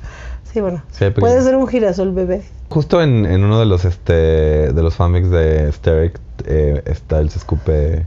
Sí, 0.52 0.62
bueno. 0.62 0.82
Sí, 0.92 1.06
Puede 1.12 1.42
ser 1.42 1.56
un 1.56 1.68
girasol 1.68 2.12
bebé. 2.12 2.44
Justo 2.70 3.02
en, 3.02 3.26
en 3.26 3.44
uno 3.44 3.60
de 3.60 3.66
los 3.66 3.86
este 3.86 4.14
de 4.14 4.82
los 4.84 4.96
fanfics 4.96 5.30
de 5.30 5.72
Steric 5.72 6.20
eh, 6.46 6.82
está 6.86 7.20
el 7.20 7.30
se 7.30 7.38
escupe 7.40 8.06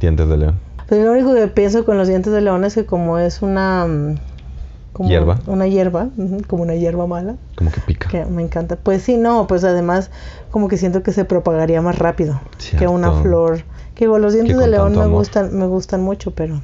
dientes 0.00 0.28
de 0.28 0.36
león. 0.36 0.60
Pero 0.88 1.04
lo 1.04 1.12
único 1.12 1.34
que 1.34 1.48
pienso 1.48 1.84
con 1.84 1.96
los 1.96 2.06
dientes 2.08 2.32
de 2.32 2.40
león 2.42 2.64
es 2.64 2.74
que 2.74 2.84
como 2.84 3.18
es 3.18 3.40
una... 3.42 3.86
mm, 3.86 4.14
Como 4.92 5.08
Hierba. 5.08 5.38
Una 5.46 5.66
hierba, 5.66 6.08
como 6.46 6.62
una 6.62 6.74
hierba 6.74 7.06
mala, 7.06 7.36
Como 7.56 7.72
que 7.72 7.80
pica. 7.80 8.08
que 8.10 8.24
me 8.26 8.42
encanta. 8.42 8.76
Pues 8.76 9.02
sí, 9.02 9.16
no, 9.16 9.46
pues 9.46 9.64
además 9.64 10.10
como 10.50 10.68
que 10.68 10.76
siento 10.76 11.02
que 11.02 11.12
se 11.12 11.24
propagaría 11.24 11.80
más 11.80 11.98
rápido 11.98 12.40
que 12.78 12.86
una 12.86 13.10
flor. 13.22 13.64
Que 13.94 14.04
igual 14.04 14.22
los 14.22 14.32
dientes 14.34 14.56
de 14.58 14.66
león 14.68 14.92
me 14.92 15.02
amor. 15.02 15.18
gustan, 15.18 15.56
me 15.56 15.66
gustan 15.66 16.02
mucho, 16.02 16.32
pero... 16.32 16.60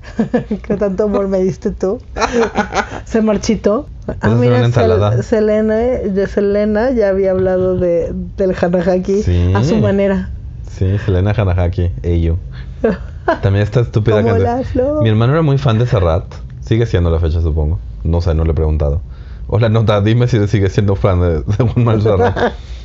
que 0.62 0.76
tanto 0.76 1.04
amor 1.04 1.28
me 1.28 1.38
diste 1.40 1.70
tú. 1.70 2.00
se 3.04 3.20
marchitó. 3.22 3.86
Ah, 4.20 4.30
ensalada. 4.42 5.12
Sel- 5.18 5.22
Selena, 5.22 5.74
de 5.76 6.26
Selena 6.26 6.90
ya 6.90 7.08
había 7.10 7.30
hablado 7.32 7.76
de, 7.76 8.12
del 8.36 8.54
hanahaki 8.60 9.22
Sí. 9.22 9.52
a 9.54 9.62
su 9.62 9.76
manera. 9.76 10.30
Sí, 10.70 10.96
Selena 11.04 11.32
Hanahaki, 11.36 11.90
Eyu. 12.02 12.36
También 13.42 13.62
está 13.62 13.80
estúpida 13.80 14.24
canción. 14.24 15.02
Mi 15.02 15.08
hermano 15.10 15.32
era 15.34 15.42
muy 15.42 15.58
fan 15.58 15.78
de 15.78 15.86
Serrat. 15.86 16.24
Sigue 16.60 16.86
siendo 16.86 17.10
la 17.10 17.18
fecha, 17.18 17.40
supongo. 17.42 17.78
No 18.04 18.20
sé, 18.20 18.34
no 18.34 18.44
le 18.44 18.52
he 18.52 18.54
preguntado. 18.54 19.00
Hola, 19.48 19.68
nota, 19.68 20.00
dime 20.00 20.28
si 20.28 20.46
sigue 20.48 20.70
siendo 20.70 20.94
fan 20.96 21.20
de, 21.20 21.28
de 21.42 21.42
Juan 21.58 21.84
Manuel 21.84 22.02
Serrat. 22.02 22.36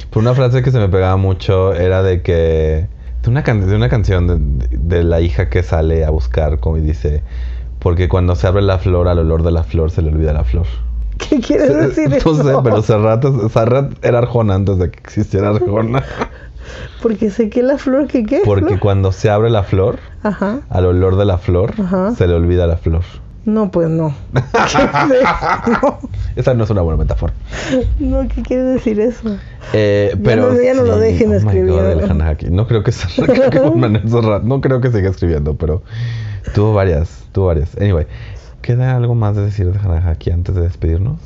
Pero 0.10 0.22
una 0.22 0.34
frase 0.34 0.62
que 0.64 0.72
se 0.72 0.80
me 0.80 0.90
pegaba 0.90 1.16
mucho 1.18 1.74
era 1.74 2.04
de 2.04 2.22
que... 2.22 2.88
De 3.26 3.30
una, 3.32 3.44
can- 3.44 3.68
de 3.68 3.76
una 3.76 3.90
canción 3.90 4.28
de, 4.28 4.78
de 4.78 5.04
la 5.04 5.20
hija 5.20 5.50
que 5.50 5.64
sale 5.64 6.06
a 6.06 6.10
buscar, 6.12 6.60
como 6.60 6.78
y 6.78 6.82
dice... 6.82 7.24
Porque 7.80 8.08
cuando 8.10 8.36
se 8.36 8.48
abre 8.48 8.64
la 8.64 8.80
flor, 8.80 9.08
al 9.08 9.20
olor 9.20 9.44
de 9.44 9.52
la 9.52 9.64
flor 9.64 9.92
se 9.92 10.02
le 10.02 10.10
olvida 10.10 10.34
la 10.34 10.44
flor. 10.44 10.66
¿Qué 11.18 11.40
quieres 11.40 11.76
decir 11.76 12.10
no 12.10 12.16
eso? 12.16 12.36
sé, 12.44 12.54
pero 12.64 12.82
Serrat, 12.82 13.24
Serrat 13.52 13.94
era 14.04 14.18
Arjona 14.20 14.56
antes 14.56 14.80
de 14.80 14.90
que 14.90 15.00
existiera 15.00 15.50
Arjona. 15.50 16.04
Porque 17.04 17.30
sé 17.30 17.50
que 17.52 17.62
la 17.62 17.78
flor, 17.78 18.08
¿qué 18.08 18.24
qué? 18.26 18.42
Porque 18.44 18.66
flor? 18.70 18.80
cuando 18.80 19.12
se 19.12 19.30
abre 19.30 19.52
la 19.52 19.62
flor, 19.64 20.00
Ajá. 20.24 20.62
al 20.70 20.86
olor 20.88 21.16
de 21.16 21.26
la 21.26 21.38
flor, 21.38 21.74
Ajá. 21.80 22.16
se 22.16 22.28
le 22.28 22.34
olvida 22.34 22.66
la 22.66 22.78
flor. 22.78 23.04
No, 23.46 23.70
pues 23.70 23.90
no. 23.90 24.14
¿Qué 24.34 24.40
es 24.42 25.22
eso? 25.22 26.00
Esa 26.36 26.54
no 26.56 26.64
es 26.64 26.70
una 26.72 26.82
buena 26.82 26.98
metáfora. 26.98 27.34
no, 28.00 28.24
no, 28.24 28.28
¿qué 28.30 28.42
quiere 28.42 28.64
decir 28.64 29.00
eso? 29.00 29.38
Eh, 29.72 30.10
Ya 30.16 30.20
pero 30.24 30.52
no- 30.54 30.62
ya 30.62 30.74
no 30.74 30.82
lo 30.84 30.98
dejen 30.98 31.32
oh 31.32 31.36
escribir. 31.36 31.72
God. 31.72 32.42
No 32.50 32.68
creo 32.68 32.84
que 32.84 32.92
se 32.92 33.08
creo 33.24 33.50
que 33.52 34.42
No 34.44 34.62
creo 34.62 34.82
que 34.82 34.92
siga 34.92 35.10
escribiendo, 35.10 35.56
pero 35.56 35.84
tuvo 36.56 36.74
varias, 36.74 37.24
tuvo 37.34 37.48
varias. 37.48 37.76
Anyway, 37.78 38.08
¿queda 38.62 38.96
algo 38.96 39.14
más 39.14 39.36
de 39.36 39.46
decir 39.46 39.72
de 39.72 39.78
Hanahaki 39.80 40.32
antes 40.32 40.56
de 40.56 40.62
despedirnos? 40.62 41.20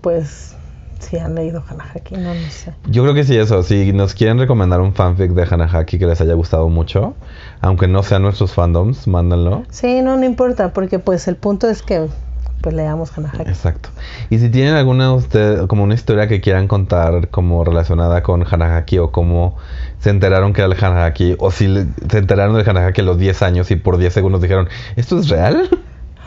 Pues 0.00 0.56
si 1.00 1.18
han 1.18 1.34
leído 1.34 1.62
Hanahaki, 1.68 2.14
no, 2.16 2.32
no 2.34 2.50
sé. 2.50 2.72
Yo 2.86 3.02
creo 3.02 3.14
que 3.14 3.24
sí, 3.24 3.36
eso. 3.36 3.62
Si 3.62 3.92
nos 3.92 4.14
quieren 4.14 4.38
recomendar 4.38 4.80
un 4.80 4.94
fanfic 4.94 5.32
de 5.32 5.42
Hanahaki 5.50 5.98
que 5.98 6.06
les 6.06 6.20
haya 6.20 6.34
gustado 6.34 6.68
mucho, 6.68 7.14
aunque 7.60 7.88
no 7.88 8.02
sean 8.02 8.22
nuestros 8.22 8.52
fandoms, 8.52 9.08
mándenlo. 9.08 9.64
Sí, 9.70 10.00
no, 10.02 10.16
no 10.16 10.24
importa, 10.24 10.72
porque 10.72 10.98
pues 10.98 11.26
el 11.28 11.36
punto 11.36 11.68
es 11.68 11.82
que 11.82 12.06
pues 12.60 12.74
leamos 12.74 13.16
Hanahaki. 13.16 13.48
Exacto. 13.48 13.88
Y 14.28 14.38
si 14.38 14.50
tienen 14.50 14.74
alguna 14.74 15.12
usted, 15.14 15.66
como 15.66 15.82
una 15.82 15.94
historia 15.94 16.28
que 16.28 16.42
quieran 16.42 16.68
contar 16.68 17.28
como 17.30 17.64
relacionada 17.64 18.22
con 18.22 18.44
Hanahaki 18.48 18.98
o 18.98 19.10
cómo 19.10 19.56
se 19.98 20.10
enteraron 20.10 20.52
que 20.52 20.60
era 20.60 20.70
el 20.72 20.84
Hanahaki 20.84 21.36
o 21.38 21.50
si 21.50 21.66
le- 21.68 21.86
se 22.10 22.18
enteraron 22.18 22.54
del 22.54 22.68
Hanahaki 22.68 23.00
a 23.00 23.04
los 23.04 23.16
10 23.18 23.40
años 23.42 23.70
y 23.70 23.76
por 23.76 23.96
10 23.96 24.12
segundos 24.12 24.42
dijeron, 24.42 24.68
¿esto 24.96 25.18
es 25.18 25.30
real? 25.30 25.70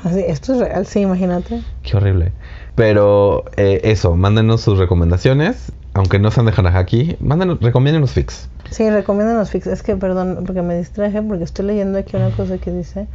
Así, 0.04 0.24
esto 0.28 0.54
es 0.54 0.60
real, 0.60 0.86
sí, 0.88 1.02
imagínate. 1.02 1.62
Qué 1.84 1.96
horrible. 1.96 2.32
Pero 2.76 3.46
eh, 3.58 3.82
eso, 3.84 4.16
mándenos 4.16 4.62
sus 4.62 4.80
recomendaciones, 4.80 5.72
aunque 5.94 6.18
no 6.20 6.32
sean 6.32 6.48
de 6.48 6.54
Hanahaki, 6.56 7.18
mándenos, 7.20 7.60
recomiéndenos 7.62 8.12
fix. 8.12 8.50
Sí, 8.72 8.90
recomiéndanos 8.90 9.52
fix. 9.52 9.68
Es 9.68 9.84
que, 9.84 9.96
perdón, 9.96 10.44
porque 10.46 10.62
me 10.62 10.78
distraje, 10.78 11.22
porque 11.22 11.44
estoy 11.44 11.66
leyendo 11.66 12.00
aquí 12.00 12.16
una 12.18 12.32
cosa 12.32 12.58
que 12.58 12.72
dice. 12.72 13.08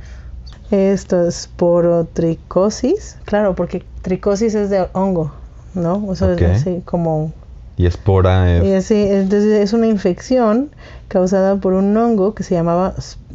Esto 0.71 1.27
es 1.27 1.51
porotricosis. 1.57 3.17
Claro, 3.25 3.55
porque 3.55 3.85
tricosis 4.03 4.55
es 4.55 4.71
de 4.71 4.87
hongo, 4.93 5.33
¿no? 5.75 6.05
O 6.07 6.15
sea, 6.15 6.33
es 6.35 6.43
así 6.43 6.83
como... 6.85 7.33
Y 7.77 7.87
espora 7.87 8.57
es... 8.57 8.65
Y 8.65 8.75
así, 8.75 8.95
entonces 8.95 9.61
es 9.61 9.73
una 9.73 9.87
infección 9.87 10.71
causada 11.09 11.57
por 11.57 11.73
un 11.73 11.97
hongo 11.97 12.35
que 12.35 12.43
se 12.43 12.55
llamaba, 12.55 12.95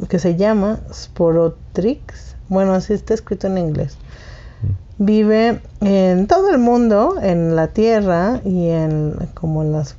que 0.10 0.20
se 0.20 0.36
llama 0.36 0.80
Sporotrix. 0.94 2.36
Bueno, 2.50 2.74
así 2.74 2.94
está 2.94 3.14
escrito 3.14 3.48
en 3.48 3.58
inglés. 3.58 3.98
Vive 4.98 5.60
en 5.82 6.28
todo 6.28 6.50
el 6.52 6.60
mundo, 6.60 7.16
en 7.22 7.56
la 7.56 7.68
tierra 7.68 8.42
y 8.46 8.70
en 8.70 9.16
como 9.34 9.64
en 9.64 9.72
las 9.72 9.96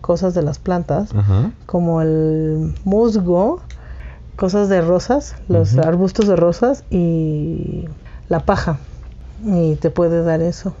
cosas 0.00 0.34
de 0.34 0.42
las 0.42 0.58
plantas 0.58 1.10
como 1.66 2.02
el 2.02 2.74
musgo, 2.84 3.60
cosas 4.36 4.68
de 4.68 4.80
rosas, 4.82 5.36
los 5.48 5.78
arbustos 5.78 6.26
de 6.26 6.36
rosas 6.36 6.84
y 6.90 7.86
la 8.28 8.40
paja. 8.40 8.78
Y 9.44 9.76
te 9.76 9.90
puede 9.90 10.22
dar 10.22 10.40
eso. 10.40 10.74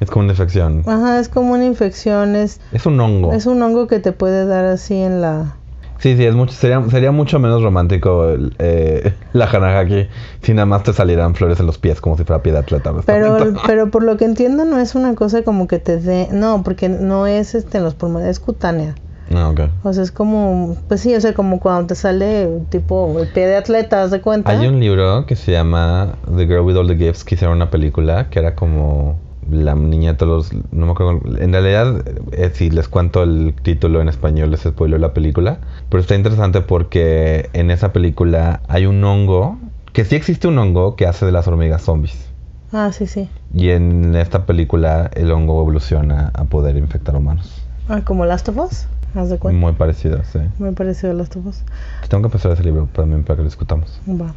Es 0.00 0.10
como 0.10 0.24
una 0.24 0.32
infección. 0.32 0.82
Ajá, 0.86 1.20
es 1.20 1.28
como 1.28 1.52
una 1.52 1.64
infección, 1.64 2.34
es, 2.34 2.60
Es 2.72 2.86
un 2.86 2.98
hongo. 3.00 3.32
es 3.32 3.46
un 3.46 3.62
hongo 3.62 3.86
que 3.86 4.00
te 4.00 4.12
puede 4.12 4.46
dar 4.46 4.64
así 4.64 4.96
en 4.96 5.20
la... 5.20 5.56
Sí, 6.02 6.16
sí, 6.16 6.24
es 6.24 6.34
mucho, 6.34 6.52
sería, 6.52 6.82
sería 6.90 7.12
mucho 7.12 7.38
menos 7.38 7.62
romántico 7.62 8.28
el, 8.28 8.56
eh, 8.58 9.14
la 9.32 9.46
Hanahaki 9.46 10.08
si 10.42 10.52
nada 10.52 10.66
más 10.66 10.82
te 10.82 10.92
salieran 10.92 11.36
flores 11.36 11.60
en 11.60 11.66
los 11.66 11.78
pies 11.78 12.00
como 12.00 12.16
si 12.16 12.24
fuera 12.24 12.42
pie 12.42 12.50
de 12.50 12.58
atleta. 12.58 12.92
Pero, 13.06 13.54
pero 13.64 13.88
por 13.88 14.02
lo 14.02 14.16
que 14.16 14.24
entiendo 14.24 14.64
no 14.64 14.80
es 14.80 14.96
una 14.96 15.14
cosa 15.14 15.44
como 15.44 15.68
que 15.68 15.78
te 15.78 15.98
dé... 15.98 16.26
No, 16.32 16.64
porque 16.64 16.88
no 16.88 17.28
es 17.28 17.54
este, 17.54 17.78
en 17.78 17.84
los 17.84 17.94
pulmones, 17.94 18.26
es 18.26 18.40
cutánea. 18.40 18.96
Ah, 19.32 19.48
ok. 19.50 19.60
O 19.84 19.92
sea, 19.92 20.02
es 20.02 20.10
como... 20.10 20.76
Pues 20.88 21.02
sí, 21.02 21.14
o 21.14 21.20
sea, 21.20 21.34
como 21.34 21.60
cuando 21.60 21.86
te 21.86 21.94
sale 21.94 22.48
tipo 22.68 23.20
el 23.20 23.28
pie 23.28 23.46
de 23.46 23.54
atleta, 23.54 24.02
¿haz 24.02 24.10
de 24.10 24.20
cuenta? 24.20 24.50
Hay 24.50 24.66
un 24.66 24.80
libro 24.80 25.24
que 25.24 25.36
se 25.36 25.52
llama 25.52 26.16
The 26.36 26.46
Girl 26.48 26.62
with 26.62 26.78
All 26.78 26.88
the 26.88 26.96
Gifts 26.96 27.22
que 27.22 27.36
hicieron 27.36 27.54
una 27.54 27.70
película 27.70 28.28
que 28.28 28.40
era 28.40 28.56
como 28.56 29.20
la 29.50 29.74
niña 29.74 30.12
de 30.12 30.18
todos 30.18 30.52
los... 30.52 30.64
No 30.72 30.86
me 30.86 30.92
acuerdo. 30.92 31.20
En 31.38 31.52
realidad, 31.52 32.04
eh, 32.32 32.50
si 32.54 32.70
les 32.70 32.88
cuento 32.88 33.22
el 33.22 33.54
título 33.62 34.00
en 34.00 34.08
español, 34.08 34.50
les 34.50 34.60
spoileo 34.60 34.98
la 34.98 35.14
película. 35.14 35.58
Pero 35.88 36.00
está 36.00 36.14
interesante 36.14 36.60
porque 36.60 37.50
en 37.52 37.70
esa 37.70 37.92
película 37.92 38.62
hay 38.68 38.86
un 38.86 39.02
hongo, 39.04 39.58
que 39.92 40.04
sí 40.04 40.16
existe 40.16 40.48
un 40.48 40.58
hongo 40.58 40.96
que 40.96 41.06
hace 41.06 41.26
de 41.26 41.32
las 41.32 41.46
hormigas 41.48 41.82
zombies. 41.82 42.28
Ah, 42.72 42.90
sí, 42.92 43.06
sí. 43.06 43.28
Y 43.54 43.70
en 43.70 44.16
esta 44.16 44.46
película 44.46 45.10
el 45.14 45.30
hongo 45.30 45.60
evoluciona 45.60 46.30
a 46.34 46.44
poder 46.44 46.76
infectar 46.76 47.16
humanos. 47.16 47.62
Ah, 47.88 48.00
como 48.04 48.24
Last 48.24 48.48
of 48.48 48.56
Us. 48.56 48.86
Haz 49.14 49.28
de 49.28 49.38
cuenta. 49.38 49.60
Muy 49.60 49.72
parecido, 49.72 50.22
sí. 50.32 50.38
Muy 50.58 50.72
parecido 50.72 51.12
a 51.12 51.14
Last 51.14 51.36
of 51.36 51.46
Us. 51.46 51.62
Tengo 52.08 52.22
que 52.22 52.28
empezar 52.28 52.52
ese 52.52 52.62
libro 52.62 52.88
también 52.92 53.24
para 53.24 53.36
que 53.36 53.42
lo 53.42 53.48
discutamos. 53.48 54.00
Va. 54.08 54.34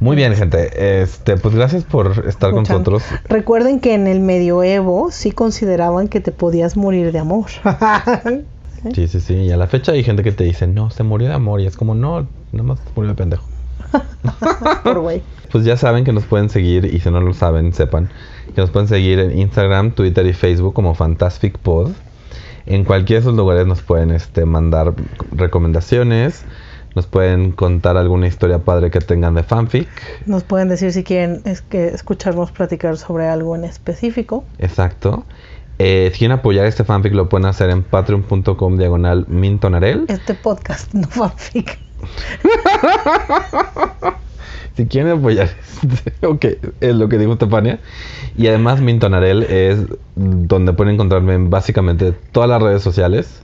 Muy 0.00 0.16
bien, 0.16 0.34
gente. 0.34 1.02
Este, 1.02 1.36
pues 1.36 1.54
gracias 1.54 1.84
por 1.84 2.26
estar 2.26 2.50
con 2.50 2.64
nosotros. 2.64 3.02
Recuerden 3.28 3.80
que 3.80 3.94
en 3.94 4.06
el 4.06 4.20
medioevo 4.20 5.10
sí 5.10 5.32
consideraban 5.32 6.08
que 6.08 6.20
te 6.20 6.32
podías 6.32 6.76
morir 6.76 7.12
de 7.12 7.18
amor. 7.18 7.46
Sí, 8.94 9.08
sí, 9.08 9.20
sí. 9.20 9.34
Y 9.34 9.50
a 9.50 9.58
la 9.58 9.66
fecha 9.66 9.92
hay 9.92 10.02
gente 10.02 10.22
que 10.22 10.32
te 10.32 10.42
dice, 10.42 10.66
no, 10.66 10.88
se 10.88 11.02
murió 11.02 11.28
de 11.28 11.34
amor. 11.34 11.60
Y 11.60 11.66
es 11.66 11.76
como, 11.76 11.94
no, 11.94 12.26
nada 12.50 12.62
más 12.66 12.78
se 12.78 12.86
murió 12.96 13.10
de 13.10 13.14
pendejo. 13.14 13.44
Por 14.82 15.00
güey. 15.00 15.22
Pues 15.52 15.64
ya 15.64 15.76
saben 15.76 16.04
que 16.04 16.14
nos 16.14 16.24
pueden 16.24 16.48
seguir 16.48 16.86
y 16.86 17.00
si 17.00 17.10
no 17.10 17.20
lo 17.20 17.34
saben, 17.34 17.72
sepan 17.74 18.08
que 18.54 18.60
nos 18.60 18.70
pueden 18.70 18.88
seguir 18.88 19.18
en 19.18 19.38
Instagram, 19.38 19.92
Twitter 19.92 20.26
y 20.26 20.32
Facebook 20.32 20.74
como 20.74 20.94
Fantastic 20.94 21.58
Pod. 21.58 21.92
En 22.66 22.84
cualquiera 22.84 23.20
de 23.20 23.26
esos 23.26 23.36
lugares 23.36 23.66
nos 23.66 23.82
pueden 23.82 24.10
este, 24.10 24.44
mandar 24.44 24.94
recomendaciones, 25.32 26.44
nos 26.94 27.06
pueden 27.06 27.52
contar 27.52 27.96
alguna 27.96 28.26
historia 28.26 28.60
padre 28.60 28.90
que 28.90 29.00
tengan 29.00 29.34
de 29.34 29.42
fanfic. 29.42 29.88
Nos 30.26 30.42
pueden 30.44 30.68
decir 30.68 30.92
si 30.92 31.04
quieren 31.04 31.42
es 31.44 31.62
que 31.62 31.88
escucharnos 31.88 32.50
platicar 32.50 32.96
sobre 32.96 33.28
algo 33.28 33.54
en 33.54 33.64
específico. 33.64 34.44
Exacto. 34.58 35.24
Eh, 35.78 36.10
si 36.12 36.18
quieren 36.18 36.38
apoyar 36.38 36.66
este 36.66 36.84
fanfic 36.84 37.14
lo 37.14 37.28
pueden 37.28 37.46
hacer 37.46 37.70
en 37.70 37.82
patreon.com 37.82 38.76
diagonal 38.76 39.24
mintonarel. 39.28 40.04
Este 40.08 40.34
podcast, 40.34 40.92
no 40.92 41.08
fanfic. 41.08 41.78
Si 44.76 44.86
quieren 44.86 45.12
apoyar, 45.12 45.48
ok, 46.22 46.44
es 46.80 46.94
lo 46.94 47.08
que 47.08 47.18
dijo 47.18 47.34
Stefania. 47.34 47.80
Y 48.36 48.46
además 48.46 48.80
Mintonarel 48.80 49.42
es 49.44 49.78
donde 50.16 50.72
pueden 50.72 50.94
encontrarme 50.94 51.34
en 51.34 51.50
básicamente 51.50 52.12
todas 52.32 52.48
las 52.48 52.62
redes 52.62 52.82
sociales, 52.82 53.42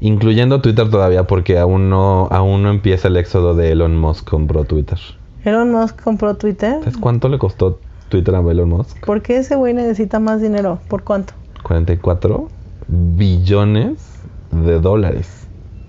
incluyendo 0.00 0.60
Twitter 0.60 0.90
todavía 0.90 1.26
porque 1.26 1.58
aún 1.58 1.90
no, 1.90 2.28
aún 2.30 2.62
no 2.62 2.70
empieza 2.70 3.08
el 3.08 3.16
éxodo 3.16 3.54
de 3.54 3.72
Elon 3.72 3.96
Musk 3.96 4.28
compró 4.28 4.64
Twitter. 4.64 4.98
Elon 5.44 5.70
Musk 5.70 6.02
compró 6.02 6.34
Twitter. 6.34 6.78
¿Sabes 6.80 6.96
cuánto 6.96 7.28
le 7.28 7.38
costó 7.38 7.78
Twitter 8.08 8.34
a 8.34 8.40
Elon 8.40 8.68
Musk? 8.68 9.04
¿Por 9.04 9.22
qué 9.22 9.38
ese 9.38 9.56
güey 9.56 9.74
necesita 9.74 10.20
más 10.20 10.40
dinero? 10.40 10.80
¿Por 10.88 11.02
cuánto? 11.02 11.34
44 11.62 12.48
billones 12.88 14.16
de 14.50 14.80
dólares. 14.80 15.45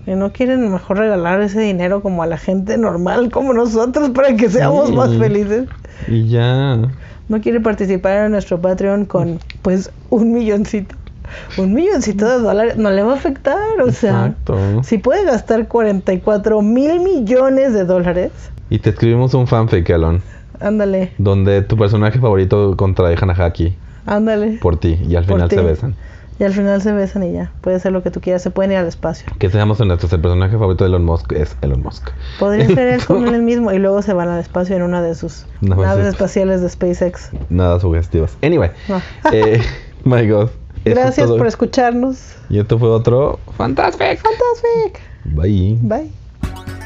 ¿Y 0.08 0.14
no 0.14 0.32
quieren 0.32 0.72
mejor 0.72 0.96
regalar 0.98 1.42
ese 1.42 1.60
dinero 1.60 2.00
como 2.00 2.22
a 2.22 2.26
la 2.26 2.38
gente 2.38 2.78
normal 2.78 3.30
como 3.30 3.52
nosotros 3.52 4.10
para 4.10 4.34
que 4.36 4.48
seamos 4.48 4.88
Sí. 4.88 4.94
más 4.94 5.14
felices? 5.16 5.68
Y 6.06 6.28
ya. 6.28 6.76
No 7.28 7.40
quiere 7.42 7.60
participar 7.60 8.24
en 8.24 8.32
nuestro 8.32 8.58
Patreon 8.58 9.04
con 9.04 9.38
pues 9.60 9.90
un 10.08 10.32
milloncito. 10.32 10.96
Un 11.58 11.74
milloncito 11.74 12.26
de 12.26 12.38
dólares 12.42 12.76
no 12.78 12.90
le 12.90 13.02
va 13.02 13.12
a 13.12 13.16
afectar, 13.16 13.58
o 13.84 13.92
sea, 13.92 14.28
Exacto. 14.28 14.82
si 14.82 14.96
puede 14.96 15.26
gastar 15.26 15.68
44 15.68 16.62
mil 16.62 17.00
millones 17.00 17.74
de 17.74 17.84
dólares, 17.84 18.32
Y 18.70 18.78
te 18.78 18.90
escribimos 18.90 19.34
un 19.34 19.46
fanfic, 19.46 19.90
Elon, 19.90 20.22
ándale, 20.58 21.12
donde 21.18 21.60
tu 21.60 21.76
personaje 21.76 22.18
favorito 22.18 22.74
contrae 22.78 23.14
Hanahaki 23.20 23.74
ándale. 24.06 24.58
por 24.62 24.78
ti 24.78 24.98
y 25.06 25.16
al 25.16 25.26
final 25.26 25.50
se 25.50 25.60
besan. 25.60 25.94
Y 26.40 26.44
al 26.44 26.52
final 26.52 26.80
se 26.80 26.92
besan 26.92 27.24
y 27.24 27.32
ya, 27.32 27.50
puede 27.62 27.80
ser 27.80 27.90
lo 27.90 28.02
que 28.02 28.12
tú 28.12 28.20
quieras, 28.20 28.42
se 28.42 28.50
pueden 28.50 28.70
ir 28.70 28.78
al 28.78 28.86
espacio. 28.86 29.26
Que 29.40 29.50
seamos 29.50 29.80
honestos, 29.80 30.12
el 30.12 30.20
personaje 30.20 30.52
favorito 30.56 30.84
de 30.84 30.88
Elon 30.88 31.04
Musk 31.04 31.32
es 31.32 31.56
Elon 31.62 31.82
Musk. 31.82 32.10
Podría 32.38 32.66
ser 32.66 32.78
él 32.78 33.04
con 33.06 33.26
él 33.26 33.42
mismo 33.42 33.72
y 33.72 33.78
luego 33.78 34.02
se 34.02 34.12
van 34.12 34.28
al 34.28 34.38
espacio 34.38 34.76
en 34.76 34.82
una 34.82 35.02
de 35.02 35.14
sus 35.16 35.46
No, 35.60 35.74
naves 35.74 36.06
espaciales 36.06 36.60
de 36.60 36.68
SpaceX. 36.68 37.30
Nada 37.50 37.80
sugestivas. 37.80 38.36
Anyway, 38.42 38.70
No. 38.88 39.02
eh, 39.32 39.60
my 40.04 40.28
God. 40.28 40.50
Es 40.84 40.94
Gracias 40.94 41.28
por 41.28 41.46
escucharnos. 41.46 42.36
Y 42.48 42.60
esto 42.60 42.78
fue 42.78 42.88
otro 42.88 43.40
Fantastic. 43.56 44.20
Fantastic. 44.20 45.00
Bye. 45.24 45.78
Bye. 45.82 46.77